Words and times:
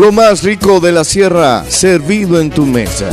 lo 0.00 0.12
más 0.12 0.42
rico 0.42 0.80
de 0.80 0.92
la 0.92 1.04
sierra, 1.04 1.62
servido 1.68 2.40
en 2.40 2.48
tu 2.48 2.64
mesa. 2.64 3.10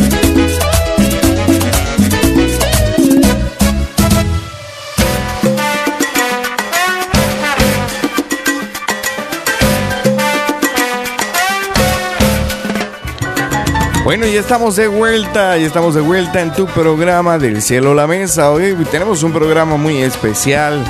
Bueno, 14.05 14.25
ya 14.27 14.39
estamos 14.39 14.77
de 14.77 14.87
vuelta, 14.87 15.57
ya 15.57 15.67
estamos 15.67 15.93
de 15.93 15.99
vuelta 15.99 16.39
en 16.39 16.53
tu 16.53 16.67
programa 16.67 17.37
del 17.37 17.61
cielo 17.61 17.91
a 17.91 17.95
la 17.95 18.07
mesa. 18.07 18.49
Hoy 18.51 18.77
tenemos 18.89 19.23
un 19.23 19.33
programa 19.33 19.75
muy 19.75 19.97
especial. 19.97 20.81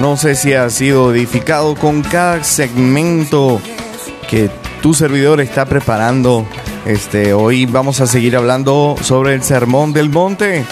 No 0.00 0.16
sé 0.16 0.34
si 0.34 0.54
ha 0.54 0.68
sido 0.70 1.14
edificado 1.14 1.76
con 1.76 2.02
cada 2.02 2.42
segmento 2.42 3.60
que 4.28 4.50
tu 4.86 4.94
servidor 4.94 5.40
está 5.40 5.64
preparando. 5.64 6.46
Este, 6.84 7.34
hoy 7.34 7.66
vamos 7.66 8.00
a 8.00 8.06
seguir 8.06 8.36
hablando 8.36 8.94
sobre 9.02 9.34
el 9.34 9.42
sermón 9.42 9.92
del 9.92 10.10
monte. 10.10 10.64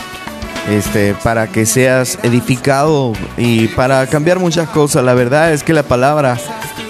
Este, 0.70 1.16
para 1.24 1.48
que 1.48 1.66
seas 1.66 2.20
edificado 2.22 3.12
y 3.36 3.66
para 3.66 4.06
cambiar 4.06 4.38
muchas 4.38 4.68
cosas. 4.68 5.02
La 5.02 5.14
verdad 5.14 5.52
es 5.52 5.64
que 5.64 5.72
la 5.72 5.82
palabra 5.82 6.38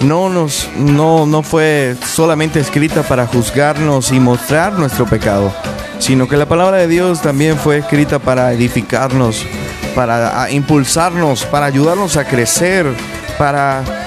no 0.01 0.29
nos 0.29 0.69
no, 0.77 1.25
no 1.25 1.41
fue 1.41 1.95
solamente 2.05 2.59
escrita 2.59 3.01
para 3.01 3.25
juzgarnos 3.25 4.11
y 4.11 4.19
mostrar 4.19 4.73
nuestro 4.73 5.07
pecado, 5.07 5.51
sino 5.97 6.27
que 6.27 6.37
la 6.37 6.45
palabra 6.45 6.77
de 6.77 6.87
Dios 6.87 7.23
también 7.23 7.57
fue 7.57 7.79
escrita 7.79 8.19
para 8.19 8.53
edificarnos, 8.53 9.43
para 9.95 10.51
impulsarnos, 10.51 11.43
para 11.45 11.65
ayudarnos 11.65 12.17
a 12.17 12.25
crecer, 12.25 12.85
para 13.39 14.04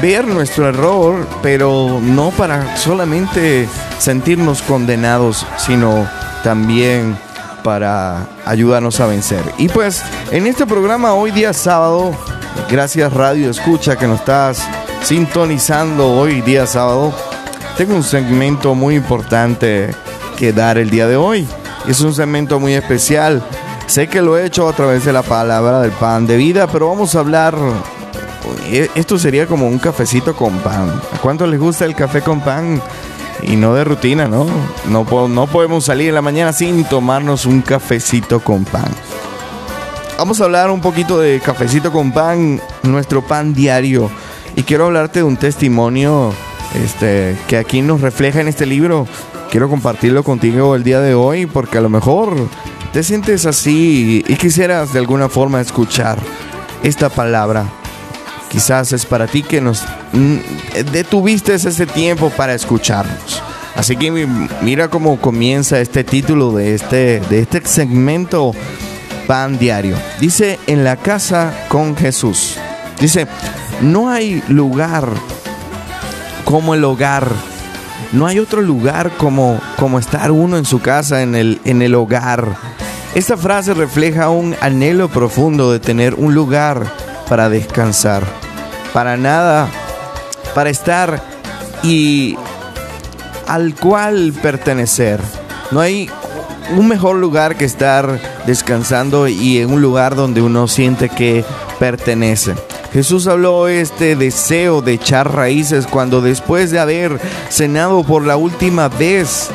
ver 0.00 0.26
nuestro 0.26 0.68
error, 0.68 1.26
pero 1.42 1.98
no 2.00 2.30
para 2.30 2.76
solamente 2.76 3.68
sentirnos 3.98 4.62
condenados, 4.62 5.46
sino 5.56 6.08
también 6.44 7.16
para 7.64 8.26
ayudarnos 8.44 9.00
a 9.00 9.06
vencer. 9.06 9.42
Y 9.58 9.68
pues 9.68 10.02
en 10.30 10.46
este 10.46 10.66
programa 10.66 11.14
hoy 11.14 11.30
día 11.30 11.52
sábado, 11.52 12.12
gracias 12.70 13.12
Radio 13.12 13.50
Escucha 13.50 13.96
que 13.96 14.06
nos 14.06 14.20
estás 14.20 14.62
sintonizando 15.02 16.08
hoy 16.12 16.42
día 16.42 16.66
sábado, 16.66 17.12
tengo 17.76 17.94
un 17.94 18.04
segmento 18.04 18.74
muy 18.74 18.94
importante 18.94 19.94
que 20.36 20.52
dar 20.52 20.78
el 20.78 20.90
día 20.90 21.08
de 21.08 21.16
hoy. 21.16 21.48
Es 21.88 22.00
un 22.00 22.14
segmento 22.14 22.60
muy 22.60 22.74
especial. 22.74 23.42
Sé 23.86 24.08
que 24.08 24.20
lo 24.20 24.36
he 24.36 24.44
hecho 24.44 24.68
a 24.68 24.72
través 24.72 25.04
de 25.04 25.12
la 25.12 25.22
palabra 25.22 25.80
del 25.80 25.92
pan 25.92 26.26
de 26.26 26.36
vida, 26.36 26.66
pero 26.68 26.88
vamos 26.88 27.14
a 27.14 27.20
hablar... 27.20 27.56
Eh, 28.64 28.90
esto 28.94 29.18
sería 29.18 29.46
como 29.46 29.66
un 29.66 29.78
cafecito 29.78 30.34
con 30.34 30.58
pan. 30.58 31.00
¿A 31.12 31.18
cuánto 31.18 31.46
les 31.46 31.60
gusta 31.60 31.84
el 31.84 31.94
café 31.94 32.22
con 32.22 32.40
pan? 32.40 32.80
Y 33.42 33.56
no 33.56 33.74
de 33.74 33.84
rutina, 33.84 34.26
¿no? 34.26 34.46
No, 34.88 35.04
podemos 35.46 35.84
salir 35.84 36.08
en 36.08 36.14
la 36.14 36.22
mañana 36.22 36.52
sin 36.52 36.84
tomarnos 36.84 37.46
un 37.46 37.62
cafecito 37.62 38.40
con 38.40 38.64
pan. 38.64 38.90
Vamos 40.18 40.40
a 40.40 40.44
hablar 40.44 40.70
un 40.70 40.80
poquito 40.80 41.20
de 41.20 41.40
cafecito 41.40 41.92
con 41.92 42.10
pan, 42.10 42.60
nuestro 42.82 43.22
pan 43.22 43.54
diario 43.54 44.10
y 44.56 44.64
quiero 44.64 44.86
hablarte 44.86 45.20
de 45.20 45.22
un 45.22 45.36
testimonio 45.36 46.32
este, 46.74 47.38
que 47.46 47.56
aquí 47.56 47.80
nos 47.82 48.00
refleja 48.00 48.40
en 48.40 48.48
este 48.48 48.66
libro. 48.66 49.06
Quiero 49.52 49.68
compartirlo 49.68 50.24
contigo 50.24 50.74
el 50.74 50.82
día 50.82 51.00
de 51.00 51.14
hoy 51.14 51.46
porque 51.46 51.78
a 51.78 51.80
lo 51.80 51.88
mejor 51.88 52.34
te 52.92 53.04
sientes 53.04 53.46
así 53.46 54.24
y 54.26 54.34
quisieras 54.34 54.92
de 54.92 54.98
alguna 54.98 55.28
forma 55.28 55.60
escuchar 55.60 56.18
esta 56.82 57.08
palabra. 57.08 57.66
Quizás 58.50 58.92
es 58.92 59.04
para 59.04 59.26
ti 59.26 59.42
que 59.42 59.60
nos 59.60 59.84
mm, 60.12 60.36
detuviste 60.92 61.54
ese 61.54 61.86
tiempo 61.86 62.30
para 62.30 62.54
escucharnos. 62.54 63.42
Así 63.76 63.96
que 63.96 64.10
mira 64.62 64.88
cómo 64.88 65.20
comienza 65.20 65.80
este 65.80 66.02
título 66.02 66.52
de 66.52 66.74
este, 66.74 67.20
de 67.20 67.40
este 67.40 67.64
segmento 67.64 68.52
Pan 69.28 69.58
Diario. 69.58 69.96
Dice, 70.18 70.58
en 70.66 70.82
la 70.82 70.96
casa 70.96 71.52
con 71.68 71.96
Jesús. 71.96 72.56
Dice, 72.98 73.28
no 73.80 74.10
hay 74.10 74.42
lugar 74.48 75.08
como 76.44 76.74
el 76.74 76.82
hogar. 76.84 77.30
No 78.12 78.26
hay 78.26 78.38
otro 78.38 78.62
lugar 78.62 79.12
como, 79.16 79.60
como 79.76 79.98
estar 79.98 80.32
uno 80.32 80.56
en 80.56 80.64
su 80.64 80.80
casa, 80.80 81.22
en 81.22 81.34
el, 81.34 81.60
en 81.64 81.82
el 81.82 81.94
hogar. 81.94 82.56
Esta 83.14 83.36
frase 83.36 83.74
refleja 83.74 84.30
un 84.30 84.56
anhelo 84.60 85.08
profundo 85.08 85.70
de 85.70 85.78
tener 85.78 86.14
un 86.14 86.34
lugar 86.34 86.90
para 87.28 87.48
descansar. 87.48 88.24
Para 88.92 89.16
nada, 89.16 89.68
para 90.54 90.70
estar 90.70 91.22
y 91.82 92.36
al 93.46 93.74
cual 93.74 94.32
pertenecer. 94.42 95.20
No 95.70 95.80
hay 95.80 96.10
un 96.76 96.88
mejor 96.88 97.16
lugar 97.16 97.56
que 97.56 97.64
estar 97.64 98.20
descansando 98.46 99.28
y 99.28 99.58
en 99.58 99.72
un 99.72 99.80
lugar 99.80 100.14
donde 100.14 100.42
uno 100.42 100.68
siente 100.68 101.08
que 101.08 101.44
pertenece. 101.78 102.54
Jesús 102.92 103.26
habló 103.26 103.68
este 103.68 104.16
deseo 104.16 104.80
de 104.80 104.94
echar 104.94 105.34
raíces 105.34 105.86
cuando 105.86 106.20
después 106.20 106.70
de 106.70 106.78
haber 106.78 107.20
cenado 107.50 108.02
por 108.02 108.24
la 108.24 108.36
última 108.36 108.88
vez 108.88 109.50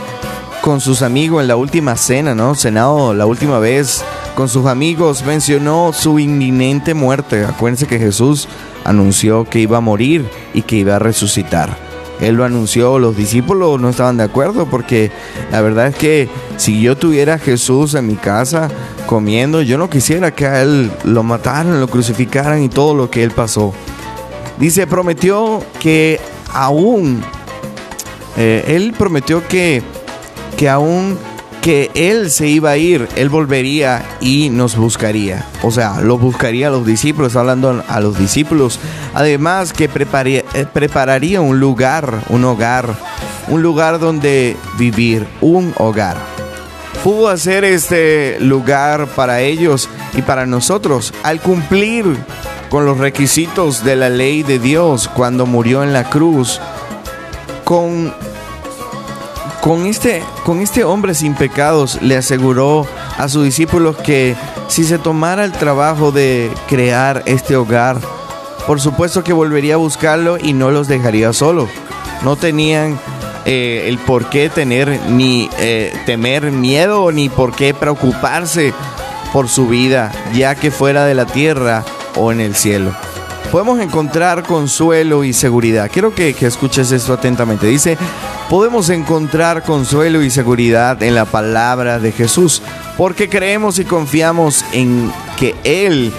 con 0.61 0.79
sus 0.79 1.01
amigos 1.01 1.41
en 1.41 1.47
la 1.47 1.55
última 1.55 1.97
cena, 1.97 2.35
¿no? 2.35 2.55
Cenado 2.55 3.13
la 3.13 3.25
última 3.25 3.59
vez 3.59 4.03
con 4.35 4.49
sus 4.49 4.65
amigos, 4.65 5.23
mencionó 5.25 5.91
su 5.93 6.19
inminente 6.19 6.93
muerte. 6.93 7.45
Acuérdense 7.45 7.87
que 7.87 7.99
Jesús 7.99 8.47
anunció 8.83 9.45
que 9.45 9.59
iba 9.59 9.77
a 9.77 9.81
morir 9.81 10.25
y 10.53 10.63
que 10.63 10.77
iba 10.77 10.95
a 10.95 10.99
resucitar. 10.99 11.77
Él 12.21 12.35
lo 12.35 12.45
anunció, 12.45 12.99
los 12.99 13.17
discípulos 13.17 13.81
no 13.81 13.89
estaban 13.89 14.17
de 14.17 14.23
acuerdo 14.23 14.65
porque 14.65 15.11
la 15.51 15.61
verdad 15.61 15.87
es 15.87 15.95
que 15.95 16.29
si 16.57 16.81
yo 16.81 16.95
tuviera 16.95 17.35
a 17.35 17.39
Jesús 17.39 17.95
en 17.95 18.07
mi 18.07 18.15
casa 18.15 18.69
comiendo, 19.07 19.61
yo 19.61 19.77
no 19.77 19.89
quisiera 19.89 20.31
que 20.31 20.45
a 20.45 20.61
él 20.61 20.91
lo 21.03 21.23
mataran, 21.23 21.79
lo 21.79 21.87
crucificaran 21.87 22.63
y 22.63 22.69
todo 22.69 22.95
lo 22.95 23.09
que 23.09 23.23
él 23.23 23.31
pasó. 23.31 23.73
Dice, 24.59 24.87
prometió 24.87 25.63
que 25.79 26.21
aún, 26.53 27.21
eh, 28.37 28.63
él 28.67 28.93
prometió 28.97 29.45
que, 29.47 29.81
que 30.55 30.69
aún 30.69 31.17
que 31.63 31.89
Él 31.95 32.29
se 32.29 32.47
iba 32.47 32.71
a 32.71 32.77
ir, 32.77 33.07
Él 33.15 33.29
volvería 33.29 34.03
y 34.19 34.49
nos 34.49 34.75
buscaría. 34.75 35.47
O 35.63 35.71
sea, 35.71 36.01
lo 36.01 36.17
buscaría 36.17 36.67
a 36.67 36.71
los 36.71 36.85
discípulos, 36.85 37.37
hablando 37.37 37.81
a 37.87 37.99
los 38.01 38.19
discípulos. 38.19 38.81
Además 39.13 39.71
que 39.71 39.87
prepararía, 39.87 40.43
eh, 40.53 40.65
prepararía 40.71 41.39
un 41.39 41.61
lugar, 41.61 42.25
un 42.27 42.43
hogar, 42.43 42.93
un 43.47 43.63
lugar 43.63 43.99
donde 43.99 44.57
vivir, 44.77 45.25
un 45.39 45.73
hogar. 45.77 46.17
Pudo 47.01 47.29
hacer 47.29 47.63
este 47.63 48.37
lugar 48.41 49.07
para 49.15 49.39
ellos 49.39 49.87
y 50.17 50.21
para 50.21 50.45
nosotros 50.45 51.13
al 51.23 51.39
cumplir 51.39 52.05
con 52.69 52.85
los 52.85 52.97
requisitos 52.97 53.85
de 53.85 53.95
la 53.95 54.09
ley 54.09 54.43
de 54.43 54.59
Dios 54.59 55.07
cuando 55.07 55.45
murió 55.45 55.81
en 55.81 55.93
la 55.93 56.09
cruz, 56.09 56.59
con 57.63 58.13
con 59.63 59.85
este, 59.85 60.21
con 60.43 60.59
este 60.59 60.83
hombre 60.83 61.13
sin 61.13 61.35
pecados 61.35 62.01
le 62.01 62.17
aseguró 62.17 62.85
a 63.17 63.29
sus 63.29 63.45
discípulos 63.45 63.95
que 63.95 64.35
si 64.67 64.83
se 64.83 64.99
tomara 64.99 65.45
el 65.45 65.53
trabajo 65.53 66.11
de 66.11 66.51
crear 66.67 67.23
este 67.27 67.55
hogar, 67.55 67.97
por 68.67 68.81
supuesto 68.81 69.23
que 69.23 69.31
volvería 69.31 69.75
a 69.75 69.77
buscarlo 69.77 70.37
y 70.37 70.51
no 70.51 70.69
los 70.69 70.89
dejaría 70.89 71.31
solo. 71.31 71.69
No 72.23 72.35
tenían 72.35 72.99
eh, 73.45 73.85
el 73.87 73.99
por 73.99 74.29
qué 74.29 74.49
tener 74.49 74.99
ni 75.09 75.49
eh, 75.59 75.93
temer 76.05 76.51
miedo 76.51 77.09
ni 77.13 77.29
por 77.29 77.55
qué 77.55 77.73
preocuparse 77.73 78.73
por 79.31 79.47
su 79.47 79.69
vida, 79.69 80.11
ya 80.33 80.55
que 80.55 80.71
fuera 80.71 81.05
de 81.05 81.15
la 81.15 81.25
tierra 81.25 81.85
o 82.17 82.33
en 82.33 82.41
el 82.41 82.53
cielo. 82.53 82.93
Podemos 83.53 83.79
encontrar 83.81 84.41
consuelo 84.41 85.23
y 85.23 85.31
seguridad. 85.31 85.87
Quiero 85.93 86.15
que, 86.15 86.33
que 86.33 86.47
escuches 86.47 86.91
esto 86.91 87.13
atentamente. 87.13 87.67
Dice, 87.67 87.99
podemos 88.49 88.89
encontrar 88.89 89.61
consuelo 89.61 90.23
y 90.23 90.31
seguridad 90.31 91.03
en 91.03 91.13
la 91.13 91.25
palabra 91.25 91.99
de 91.99 92.11
Jesús, 92.11 92.63
porque 92.97 93.29
creemos 93.29 93.77
y 93.77 93.85
confiamos 93.85 94.65
en 94.71 95.13
que 95.37 95.53
Él, 95.63 96.11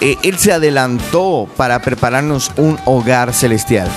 eh, 0.00 0.16
Él 0.22 0.38
se 0.38 0.52
adelantó 0.52 1.48
para 1.56 1.82
prepararnos 1.82 2.52
un 2.56 2.78
hogar 2.84 3.34
celestial. 3.34 3.88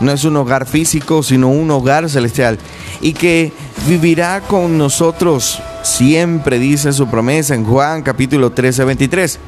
No 0.00 0.12
es 0.12 0.24
un 0.24 0.38
hogar 0.38 0.64
físico, 0.64 1.22
sino 1.22 1.48
un 1.48 1.70
hogar 1.70 2.08
celestial. 2.08 2.58
Y 3.02 3.12
que 3.12 3.52
vivirá 3.86 4.40
con 4.40 4.78
nosotros 4.78 5.60
siempre, 5.82 6.58
dice 6.58 6.94
su 6.94 7.06
promesa 7.06 7.54
en 7.54 7.66
Juan 7.66 8.00
capítulo 8.00 8.52
13, 8.52 8.82
23. 8.86 9.38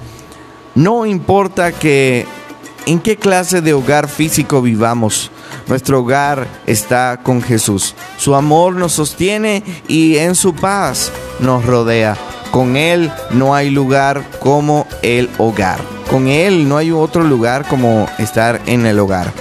No 0.79 1.07
importa 1.07 1.73
que 1.73 2.25
en 2.87 3.01
qué 3.01 3.17
clase 3.17 3.61
de 3.63 3.75
hogar 3.75 4.09
físico 4.09 4.63
vivamos, 4.63 5.33
nuestro 5.67 5.99
hogar 5.99 6.47
está 6.69 7.19
con 7.21 7.43
Jesús. 7.43 7.97
Su 8.17 8.37
amor 8.37 8.77
nos 8.77 8.93
sostiene 8.93 9.65
y 9.89 10.19
en 10.19 10.37
su 10.37 10.55
paz 10.55 11.11
nos 11.41 11.67
rodea. 11.67 12.17
Con 12.53 12.77
Él 12.77 13.11
no 13.33 13.57
hay 13.57 13.71
lugar 13.71 14.25
como 14.39 14.87
el 15.03 15.29
hogar. 15.39 15.81
Con 16.09 16.29
Él 16.29 16.69
no 16.69 16.77
hay 16.77 16.93
otro 16.93 17.25
lugar 17.25 17.67
como 17.67 18.07
estar 18.19 18.61
en 18.67 18.87
el 18.87 19.01
hogar. 19.01 19.33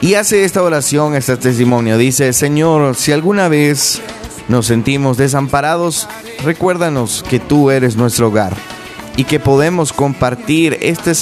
y 0.00 0.14
hace 0.14 0.42
esta 0.42 0.60
oración, 0.60 1.14
este 1.14 1.36
testimonio. 1.36 1.98
Dice, 1.98 2.32
Señor, 2.32 2.96
si 2.96 3.12
alguna 3.12 3.46
vez 3.46 4.02
nos 4.48 4.66
sentimos 4.66 5.18
desamparados, 5.18 6.08
recuérdanos 6.42 7.24
que 7.30 7.38
tú 7.38 7.70
eres 7.70 7.94
nuestro 7.94 8.26
hogar 8.26 8.73
y 9.16 9.24
que 9.24 9.40
podemos 9.40 9.92
compartir 9.92 10.78
este, 10.80 11.12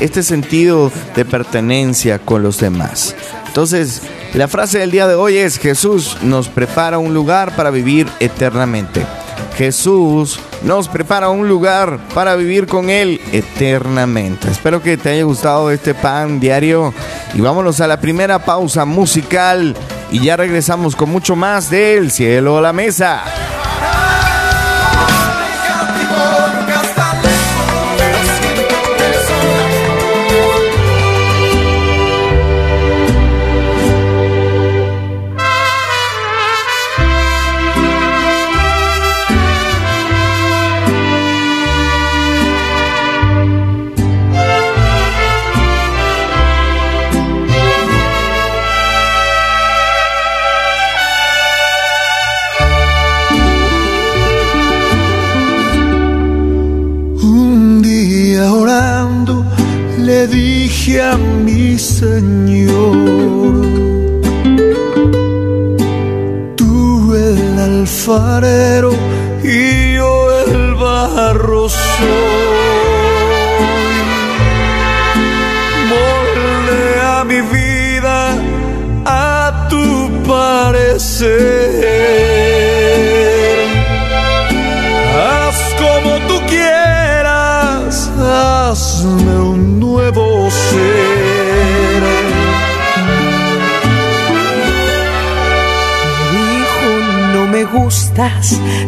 este 0.00 0.22
sentido 0.22 0.90
de 1.14 1.24
pertenencia 1.24 2.18
con 2.18 2.42
los 2.42 2.58
demás. 2.58 3.14
Entonces, 3.46 4.02
la 4.34 4.48
frase 4.48 4.78
del 4.78 4.90
día 4.90 5.06
de 5.06 5.14
hoy 5.14 5.38
es, 5.38 5.58
Jesús 5.58 6.18
nos 6.22 6.48
prepara 6.48 6.98
un 6.98 7.14
lugar 7.14 7.56
para 7.56 7.70
vivir 7.70 8.06
eternamente. 8.20 9.06
Jesús 9.56 10.38
nos 10.62 10.88
prepara 10.88 11.30
un 11.30 11.48
lugar 11.48 11.98
para 12.12 12.36
vivir 12.36 12.66
con 12.66 12.90
Él 12.90 13.20
eternamente. 13.32 14.50
Espero 14.50 14.82
que 14.82 14.98
te 14.98 15.08
haya 15.08 15.22
gustado 15.22 15.70
este 15.70 15.94
pan 15.94 16.38
diario 16.38 16.92
y 17.32 17.40
vámonos 17.40 17.80
a 17.80 17.86
la 17.86 17.98
primera 17.98 18.44
pausa 18.44 18.84
musical 18.84 19.74
y 20.10 20.20
ya 20.20 20.36
regresamos 20.36 20.94
con 20.94 21.08
mucho 21.08 21.34
más 21.36 21.70
del 21.70 22.10
cielo 22.10 22.58
a 22.58 22.60
la 22.60 22.74
mesa. 22.74 23.22
Mi 61.44 61.78
Señor. 61.78 62.96
Tú 66.56 67.14
el 67.14 67.58
alfarero 67.58 68.92
y 69.42 69.94
yo 69.94 70.28
el 70.46 70.74
barro. 70.74 71.68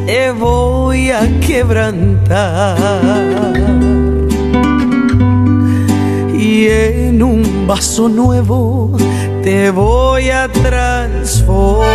Te 0.06 0.30
voy 0.32 1.10
a 1.10 1.20
quebrantar. 1.40 2.76
Y 6.38 6.66
en 6.68 7.22
un 7.22 7.66
vaso 7.66 8.08
nuevo 8.08 8.96
te 9.42 9.70
voy 9.70 10.30
a 10.30 10.48
transformar. 10.48 11.86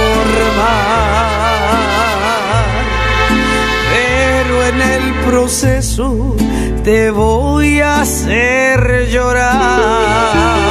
Pero 3.94 4.66
en 4.68 4.82
el 4.82 5.14
proceso 5.26 6.36
te 6.84 7.12
voy 7.12 7.80
a 7.80 8.02
hacer 8.02 9.08
llorar 9.10 10.64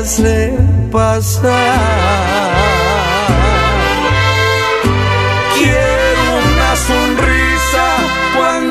hacer 0.00 0.52
pasar. 0.90 2.40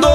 no 0.02 0.09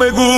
me 0.00 0.10
gustas, 0.12 0.29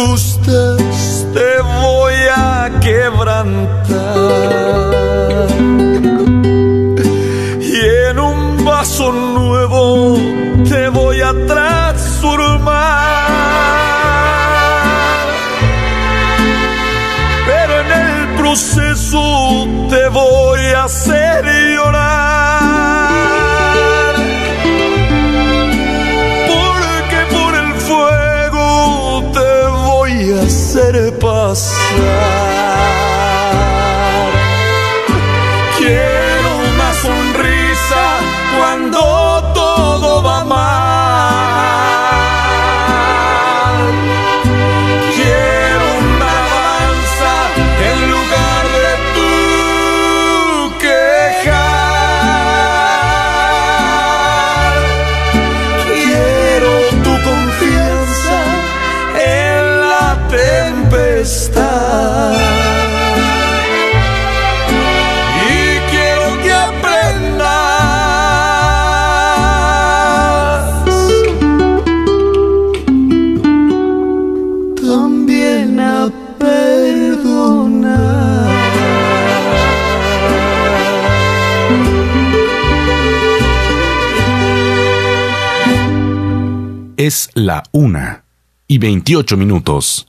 Es 87.13 87.29
la 87.35 87.63
una 87.73 88.25
y 88.67 88.79
28 88.79 89.37
minutos. 89.37 90.07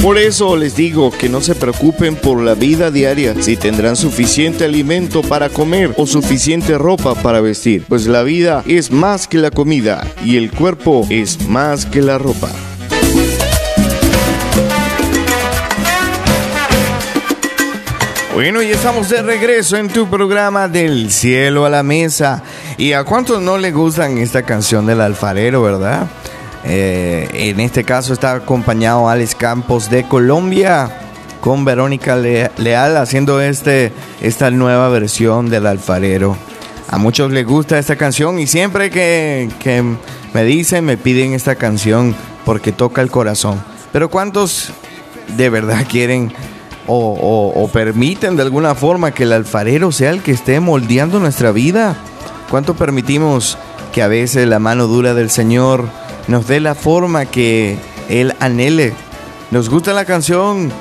Por 0.00 0.16
eso 0.16 0.56
les 0.56 0.76
digo 0.76 1.10
que 1.10 1.28
no 1.28 1.40
se 1.40 1.56
preocupen 1.56 2.14
por 2.14 2.40
la 2.40 2.54
vida 2.54 2.92
diaria, 2.92 3.34
si 3.42 3.56
tendrán 3.56 3.96
suficiente 3.96 4.64
alimento 4.64 5.22
para 5.22 5.48
comer 5.48 5.92
o 5.96 6.06
suficiente 6.06 6.78
ropa 6.78 7.16
para 7.16 7.40
vestir, 7.40 7.84
pues 7.88 8.06
la 8.06 8.22
vida 8.22 8.62
es 8.64 8.92
más 8.92 9.26
que 9.26 9.38
la 9.38 9.50
comida 9.50 10.06
y 10.24 10.36
el 10.36 10.52
cuerpo 10.52 11.04
es 11.10 11.48
más 11.48 11.84
que 11.84 12.00
la 12.00 12.16
ropa. 12.16 12.52
Bueno, 18.38 18.62
y 18.62 18.70
estamos 18.70 19.08
de 19.08 19.20
regreso 19.20 19.76
en 19.76 19.88
tu 19.88 20.08
programa 20.08 20.68
del 20.68 21.10
cielo 21.10 21.64
a 21.64 21.70
la 21.70 21.82
mesa. 21.82 22.44
¿Y 22.76 22.92
a 22.92 23.02
cuántos 23.02 23.42
no 23.42 23.58
le 23.58 23.72
gustan 23.72 24.16
esta 24.18 24.44
canción 24.44 24.86
del 24.86 25.00
alfarero, 25.00 25.60
verdad? 25.60 26.06
Eh, 26.62 27.28
en 27.32 27.58
este 27.58 27.82
caso 27.82 28.12
está 28.12 28.34
acompañado 28.34 29.08
Alex 29.08 29.34
Campos 29.34 29.90
de 29.90 30.06
Colombia 30.06 30.88
con 31.40 31.64
Verónica 31.64 32.14
Leal 32.14 32.96
haciendo 32.98 33.40
este, 33.40 33.92
esta 34.20 34.52
nueva 34.52 34.88
versión 34.88 35.50
del 35.50 35.66
alfarero. 35.66 36.36
A 36.88 36.96
muchos 36.96 37.32
les 37.32 37.44
gusta 37.44 37.76
esta 37.76 37.96
canción 37.96 38.38
y 38.38 38.46
siempre 38.46 38.88
que, 38.90 39.50
que 39.58 39.82
me 40.32 40.44
dicen, 40.44 40.84
me 40.84 40.96
piden 40.96 41.32
esta 41.32 41.56
canción 41.56 42.14
porque 42.44 42.70
toca 42.70 43.02
el 43.02 43.10
corazón. 43.10 43.60
Pero 43.90 44.08
¿cuántos 44.08 44.70
de 45.36 45.50
verdad 45.50 45.84
quieren 45.90 46.32
o, 46.88 47.70
permiten 47.72 48.36
de 48.36 48.42
alguna 48.42 48.74
forma 48.74 49.12
que 49.12 49.24
el 49.24 49.32
alfarero 49.32 49.92
sea 49.92 50.10
el 50.10 50.22
que 50.22 50.32
esté 50.32 50.60
moldeando 50.60 51.20
nuestra 51.20 51.52
vida? 51.52 51.96
¿Cuánto 52.50 52.74
permitimos 52.74 53.58
que 53.92 54.02
a 54.02 54.08
veces 54.08 54.48
la 54.48 54.58
mano 54.58 54.86
dura 54.86 55.14
del 55.14 55.30
Señor 55.30 55.84
nos 56.28 56.46
dé 56.46 56.60
la 56.60 56.74
forma 56.74 57.26
que 57.26 57.78
Él 58.08 58.34
anhele? 58.40 58.94
Nos 59.50 59.68
gusta 59.68 59.92
la 59.92 60.04
canción 60.04 60.72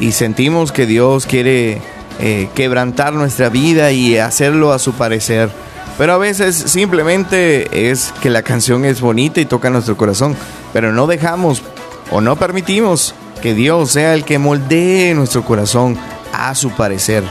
y 0.00 0.12
sentimos 0.12 0.72
que 0.72 0.86
Dios 0.86 1.26
quiere 1.26 1.80
eh, 2.18 2.48
quebrantar 2.54 3.12
nuestra 3.12 3.48
vida 3.48 3.92
y 3.92 4.18
hacerlo 4.18 4.72
a 4.72 4.78
su 4.78 4.92
parecer. 4.92 5.50
Pero 5.96 6.14
a 6.14 6.18
veces 6.18 6.56
simplemente 6.56 7.90
es 7.90 8.12
que 8.20 8.28
la 8.28 8.42
canción 8.42 8.84
es 8.84 9.00
bonita 9.00 9.40
y 9.40 9.46
toca 9.46 9.70
nuestro 9.70 9.96
corazón, 9.96 10.36
pero 10.72 10.92
no 10.92 11.06
dejamos 11.06 11.62
o 12.10 12.20
no 12.20 12.34
permitimos 12.34 13.14
que 13.44 13.52
Dios 13.52 13.90
sea 13.90 14.14
el 14.14 14.24
que 14.24 14.38
moldee 14.38 15.14
nuestro 15.14 15.44
corazón 15.44 15.98
a 16.32 16.54
su 16.54 16.70
parecer. 16.70 17.22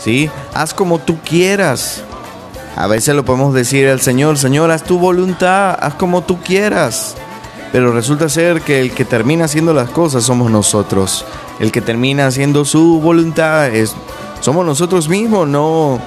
¿Sí? 0.00 0.28
Haz 0.52 0.74
como 0.74 0.98
tú 0.98 1.20
quieras. 1.20 2.02
A 2.74 2.88
veces 2.88 3.14
lo 3.14 3.24
podemos 3.24 3.54
decir 3.54 3.86
al 3.86 4.00
Señor, 4.00 4.36
Señor, 4.36 4.72
haz 4.72 4.82
tu 4.82 4.98
voluntad, 4.98 5.78
haz 5.80 5.94
como 5.94 6.22
tú 6.22 6.40
quieras. 6.40 7.14
Pero 7.70 7.92
resulta 7.92 8.28
ser 8.28 8.62
que 8.62 8.80
el 8.80 8.90
que 8.90 9.04
termina 9.04 9.44
haciendo 9.44 9.72
las 9.72 9.90
cosas 9.90 10.24
somos 10.24 10.50
nosotros. 10.50 11.24
El 11.60 11.70
que 11.70 11.80
termina 11.80 12.26
haciendo 12.26 12.64
su 12.64 13.00
voluntad 13.00 13.68
es 13.68 13.94
somos 14.40 14.66
nosotros 14.66 15.08
mismos. 15.08 15.46
No, 15.46 16.00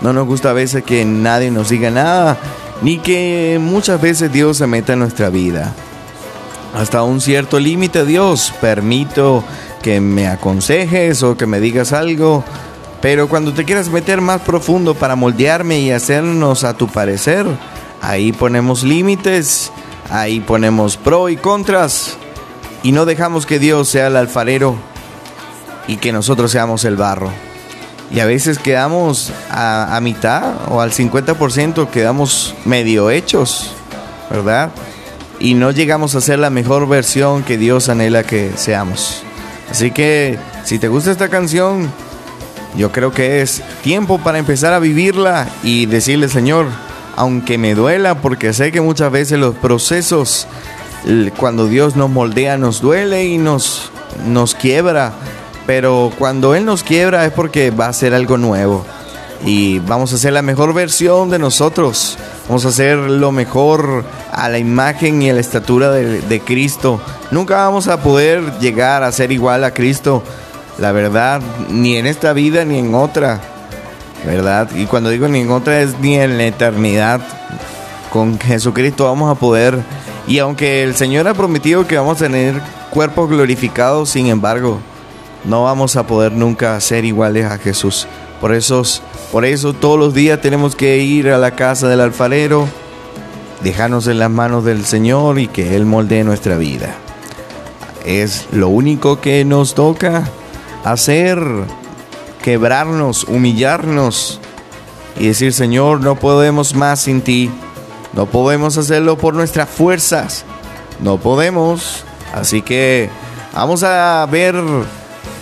no 0.00 0.12
nos 0.12 0.28
gusta 0.28 0.50
a 0.50 0.52
veces 0.52 0.84
que 0.84 1.04
nadie 1.04 1.50
nos 1.50 1.70
diga 1.70 1.90
nada, 1.90 2.38
ni 2.82 2.98
que 2.98 3.58
muchas 3.60 4.00
veces 4.00 4.30
Dios 4.30 4.58
se 4.58 4.68
meta 4.68 4.92
en 4.92 5.00
nuestra 5.00 5.28
vida 5.28 5.74
hasta 6.74 7.02
un 7.02 7.20
cierto 7.20 7.58
límite, 7.58 8.04
Dios, 8.04 8.52
permito 8.60 9.42
que 9.82 10.00
me 10.00 10.28
aconsejes 10.28 11.22
o 11.22 11.36
que 11.36 11.46
me 11.46 11.60
digas 11.60 11.92
algo, 11.92 12.44
pero 13.00 13.28
cuando 13.28 13.52
te 13.52 13.64
quieras 13.64 13.88
meter 13.88 14.20
más 14.20 14.42
profundo 14.42 14.94
para 14.94 15.16
moldearme 15.16 15.80
y 15.80 15.92
hacernos 15.92 16.64
a 16.64 16.74
tu 16.74 16.88
parecer, 16.88 17.46
ahí 18.02 18.32
ponemos 18.32 18.82
límites, 18.82 19.72
ahí 20.10 20.40
ponemos 20.40 20.96
pro 20.96 21.28
y 21.28 21.36
contras, 21.36 22.16
y 22.82 22.92
no 22.92 23.04
dejamos 23.04 23.46
que 23.46 23.58
Dios 23.58 23.88
sea 23.88 24.08
el 24.08 24.16
alfarero 24.16 24.76
y 25.86 25.96
que 25.96 26.12
nosotros 26.12 26.50
seamos 26.50 26.84
el 26.84 26.96
barro. 26.96 27.30
Y 28.10 28.20
a 28.20 28.26
veces 28.26 28.58
quedamos 28.58 29.32
a, 29.50 29.96
a 29.96 30.00
mitad 30.00 30.54
o 30.70 30.80
al 30.80 30.92
50% 30.92 31.90
quedamos 31.90 32.54
medio 32.64 33.10
hechos, 33.10 33.72
¿verdad? 34.30 34.70
Y 35.40 35.54
no 35.54 35.70
llegamos 35.70 36.14
a 36.14 36.20
ser 36.20 36.38
la 36.38 36.50
mejor 36.50 36.88
versión 36.88 37.42
que 37.42 37.56
Dios 37.56 37.88
anhela 37.88 38.22
que 38.24 38.52
seamos. 38.56 39.22
Así 39.70 39.90
que 39.90 40.38
si 40.64 40.78
te 40.78 40.88
gusta 40.88 41.10
esta 41.10 41.28
canción, 41.28 41.90
yo 42.76 42.92
creo 42.92 43.12
que 43.12 43.42
es 43.42 43.62
tiempo 43.82 44.18
para 44.18 44.38
empezar 44.38 44.72
a 44.72 44.78
vivirla 44.78 45.48
y 45.62 45.86
decirle, 45.86 46.28
Señor, 46.28 46.66
aunque 47.16 47.58
me 47.58 47.74
duela, 47.74 48.20
porque 48.20 48.52
sé 48.52 48.72
que 48.72 48.80
muchas 48.80 49.10
veces 49.10 49.38
los 49.38 49.54
procesos, 49.56 50.46
cuando 51.36 51.66
Dios 51.66 51.96
nos 51.96 52.10
moldea, 52.10 52.58
nos 52.58 52.80
duele 52.80 53.24
y 53.24 53.38
nos, 53.38 53.90
nos 54.26 54.54
quiebra, 54.54 55.12
pero 55.66 56.12
cuando 56.18 56.54
Él 56.54 56.64
nos 56.64 56.82
quiebra 56.82 57.24
es 57.26 57.32
porque 57.32 57.70
va 57.70 57.88
a 57.88 57.92
ser 57.92 58.14
algo 58.14 58.36
nuevo 58.36 58.84
y 59.44 59.78
vamos 59.80 60.12
a 60.12 60.16
hacer 60.16 60.32
la 60.32 60.42
mejor 60.42 60.74
versión 60.74 61.30
de 61.30 61.38
nosotros. 61.38 62.18
Vamos 62.48 62.64
a 62.64 62.68
hacer 62.68 62.96
lo 62.96 63.32
mejor 63.32 64.04
a 64.38 64.48
la 64.48 64.58
imagen 64.58 65.20
y 65.20 65.30
a 65.30 65.34
la 65.34 65.40
estatura 65.40 65.90
de, 65.90 66.40
Cristo. 66.40 67.00
Nunca 67.30 67.56
vamos 67.56 67.88
a 67.88 68.00
poder 68.00 68.58
llegar 68.60 69.02
a 69.02 69.10
ser 69.10 69.32
igual 69.32 69.64
a 69.64 69.72
Cristo, 69.74 70.22
la 70.78 70.92
verdad, 70.92 71.42
ni 71.68 71.96
en 71.96 72.06
esta 72.06 72.32
vida 72.32 72.64
ni 72.64 72.78
en 72.78 72.94
otra, 72.94 73.40
¿verdad? 74.24 74.68
Y 74.76 74.86
cuando 74.86 75.10
digo 75.10 75.26
ni 75.26 75.40
en 75.40 75.50
otra 75.50 75.80
es 75.80 75.98
ni 75.98 76.16
en 76.16 76.38
la 76.38 76.46
eternidad. 76.46 77.20
Con 78.10 78.38
Jesucristo 78.38 79.04
vamos 79.04 79.30
a 79.30 79.38
poder, 79.38 79.76
y 80.26 80.38
aunque 80.38 80.84
el 80.84 80.94
Señor 80.94 81.26
ha 81.26 81.34
prometido 81.34 81.86
que 81.86 81.98
vamos 81.98 82.16
a 82.22 82.24
tener 82.24 82.62
cuerpos 82.90 83.28
glorificados, 83.28 84.08
sin 84.08 84.28
embargo, 84.28 84.78
no 85.44 85.64
vamos 85.64 85.96
a 85.96 86.06
poder 86.06 86.32
nunca 86.32 86.80
ser 86.80 87.04
iguales 87.04 87.44
a 87.46 87.58
Jesús. 87.58 88.06
Por 88.40 88.54
eso, 88.54 88.82
por 89.32 89.44
eso 89.44 89.72
todos 89.72 89.98
los 89.98 90.14
días 90.14 90.40
tenemos 90.40 90.76
que 90.76 90.98
ir 90.98 91.28
a 91.28 91.38
la 91.38 91.50
casa 91.50 91.88
del 91.88 92.00
alfarero, 92.00 92.68
dejarnos 93.62 94.06
en 94.06 94.18
las 94.18 94.30
manos 94.30 94.64
del 94.64 94.84
Señor 94.84 95.38
y 95.38 95.48
que 95.48 95.76
Él 95.76 95.86
moldee 95.86 96.24
nuestra 96.24 96.56
vida. 96.56 96.94
Es 98.04 98.46
lo 98.52 98.68
único 98.68 99.20
que 99.20 99.44
nos 99.44 99.74
toca 99.74 100.28
hacer, 100.84 101.40
quebrarnos, 102.42 103.24
humillarnos 103.24 104.40
y 105.18 105.26
decir, 105.26 105.52
Señor, 105.52 106.00
no 106.00 106.16
podemos 106.16 106.74
más 106.74 107.00
sin 107.00 107.20
ti. 107.20 107.50
No 108.14 108.26
podemos 108.26 108.78
hacerlo 108.78 109.18
por 109.18 109.34
nuestras 109.34 109.68
fuerzas. 109.68 110.44
No 111.00 111.18
podemos. 111.18 112.04
Así 112.32 112.62
que 112.62 113.10
vamos 113.52 113.82
a 113.82 114.26
ver 114.30 114.54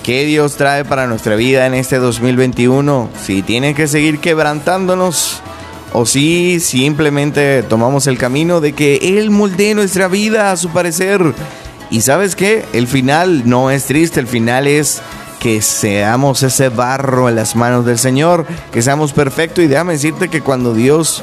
¿Qué 0.07 0.25
Dios 0.25 0.55
trae 0.55 0.85
para 0.85 1.09
nuestra 1.09 1.35
vida 1.35 1.67
en 1.67 1.75
este 1.75 1.99
2021? 1.99 3.09
Si 3.21 3.43
tiene 3.43 3.75
que 3.75 3.89
seguir 3.89 4.21
quebrantándonos 4.21 5.41
o 5.93 6.07
si 6.07 6.61
simplemente 6.61 7.63
tomamos 7.63 8.07
el 8.07 8.19
camino 8.19 8.61
de 8.61 8.73
que 8.73 9.19
Él 9.19 9.31
moldee 9.31 9.75
nuestra 9.75 10.09
vida 10.09 10.51
a 10.51 10.57
su 10.57 10.71
parecer. 10.71 11.35
Y 11.91 12.01
sabes 12.01 12.35
qué? 12.35 12.65
El 12.73 12.87
final 12.87 13.49
no 13.49 13.71
es 13.71 13.87
triste, 13.87 14.21
el 14.21 14.27
final 14.27 14.67
es 14.67 15.01
que 15.39 15.63
seamos 15.63 16.43
ese 16.43 16.69
barro 16.69 17.29
en 17.29 17.37
las 17.37 17.55
manos 17.55 17.87
del 17.87 17.99
Señor, 17.99 18.47
que 18.73 18.83
seamos 18.83 19.13
perfectos. 19.13 19.65
Y 19.65 19.69
déjame 19.69 19.93
decirte 19.93 20.29
que 20.29 20.41
cuando 20.41 20.75
Dios, 20.75 21.23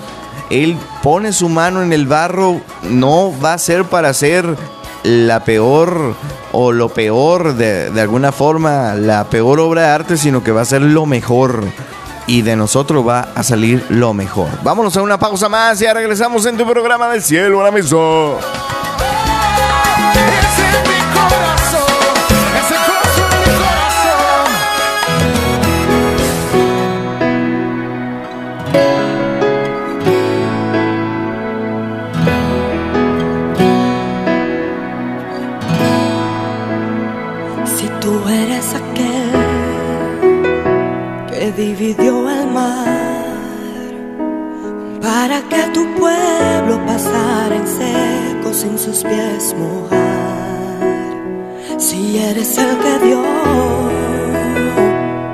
Él 0.50 0.78
pone 1.02 1.34
su 1.34 1.50
mano 1.50 1.84
en 1.84 1.92
el 1.92 2.08
barro, 2.08 2.62
no 2.90 3.34
va 3.44 3.54
a 3.54 3.58
ser 3.58 3.84
para 3.86 4.14
ser 4.14 4.56
la 5.04 5.44
peor 5.44 6.16
o 6.54 6.72
lo 6.72 6.90
peor 6.90 7.56
de, 7.56 7.90
de 7.90 8.02
alguna 8.02 8.32
forma, 8.32 8.96
la 8.96 9.26
peor 9.26 9.60
obra 9.60 9.82
de 9.82 9.88
arte, 9.90 10.18
sino 10.18 10.44
que 10.44 10.54
va 10.54 10.62
a 10.62 10.66
ser 10.66 10.82
lo 10.82 11.06
mejor 11.06 11.66
y 12.28 12.42
de 12.42 12.56
nosotros 12.56 13.08
va 13.08 13.30
a 13.36 13.44
salir 13.44 13.86
lo 13.90 14.14
mejor. 14.14 14.50
Vámonos 14.64 14.96
a 14.98 15.02
una 15.02 15.20
pausa 15.20 15.50
más 15.50 15.82
y 15.82 15.86
ya 15.86 15.94
regresamos 15.94 16.46
en 16.46 16.58
tu 16.58 16.66
programa 16.66 17.10
del 17.10 17.22
cielo 17.22 17.62
a 17.62 17.66
la 17.66 17.72
mesa. 17.72 17.96
dividió 41.56 42.13
para 45.34 45.50
que 45.50 45.64
tu 45.74 45.84
pueblo 45.96 46.80
pasara 46.86 47.56
en 47.56 47.68
seco 47.68 48.54
sin 48.54 48.78
sus 48.78 49.04
pies 49.04 49.56
mojar. 49.58 50.00
Si 51.80 52.20
eres 52.20 52.56
el 52.58 52.78
que 52.84 53.00
dio 53.06 53.22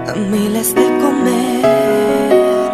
a 0.07 0.13
miles 0.31 0.73
de 0.73 0.85
comer, 1.03 2.71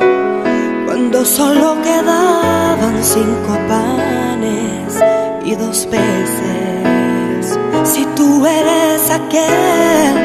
cuando 0.85 1.25
solo 1.25 1.77
quedaban 1.81 3.03
cinco 3.03 3.57
panes 3.69 5.03
y 5.45 5.55
dos 5.55 5.87
peces. 5.87 7.59
Si 7.83 8.05
tú 8.15 8.45
eres 8.45 9.09
aquel 9.09 10.15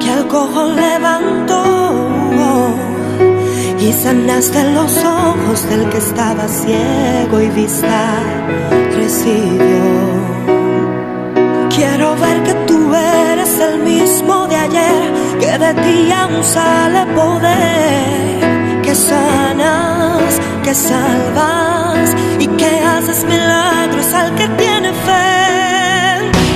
que 0.00 0.10
al 0.10 0.28
cojo 0.28 0.64
levantó 0.64 1.47
y 3.88 3.92
sanaste 3.92 4.62
los 4.72 4.92
ojos 5.02 5.68
del 5.70 5.88
que 5.88 5.96
estaba 5.96 6.46
ciego 6.46 7.40
y 7.40 7.48
vista 7.48 8.20
recibió. 8.94 9.84
Quiero 11.74 12.14
ver 12.16 12.42
que 12.42 12.54
tú 12.66 12.94
eres 12.94 13.58
el 13.60 13.78
mismo 13.84 14.46
de 14.46 14.56
ayer, 14.56 15.02
que 15.40 15.58
de 15.64 15.72
ti 15.82 16.12
aún 16.12 16.44
sale 16.44 17.06
poder, 17.14 18.82
que 18.82 18.94
sanas, 18.94 20.32
que 20.64 20.74
salvas 20.74 22.14
y 22.38 22.46
que 22.46 22.70
haces 22.94 23.24
milagros 23.24 24.12
al 24.12 24.34
que 24.34 24.48
tiene 24.62 24.92
fe. 25.06 25.28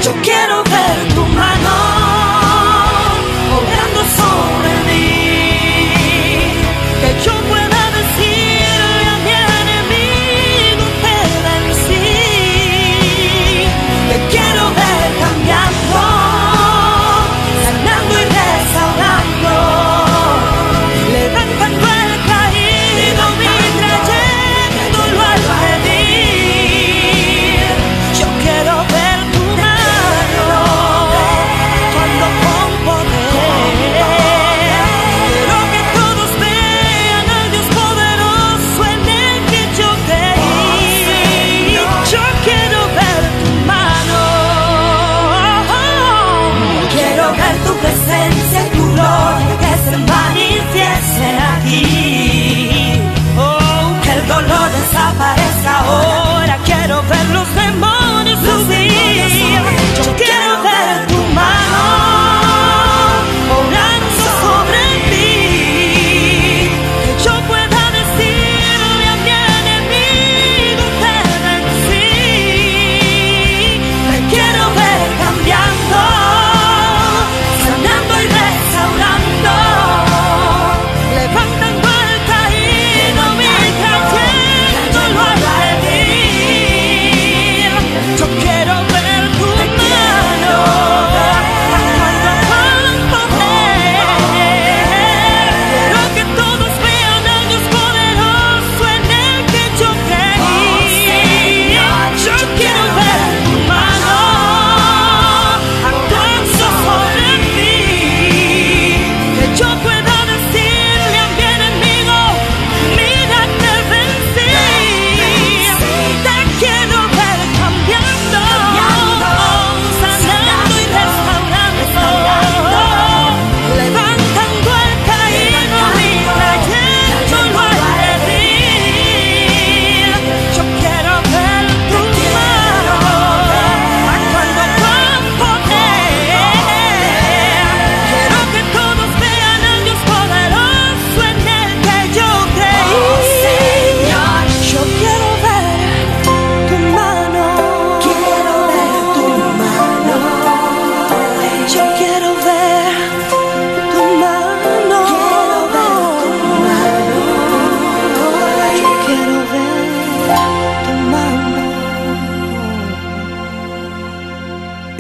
Yo 0.05 0.13
quiero 0.23 0.57
ver 0.65 1.15
tu 1.15 1.25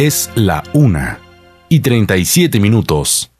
Es 0.05 0.31
la 0.35 0.65
una 0.73 1.21
y 1.69 1.79
37 1.79 2.59
minutos. 2.59 3.32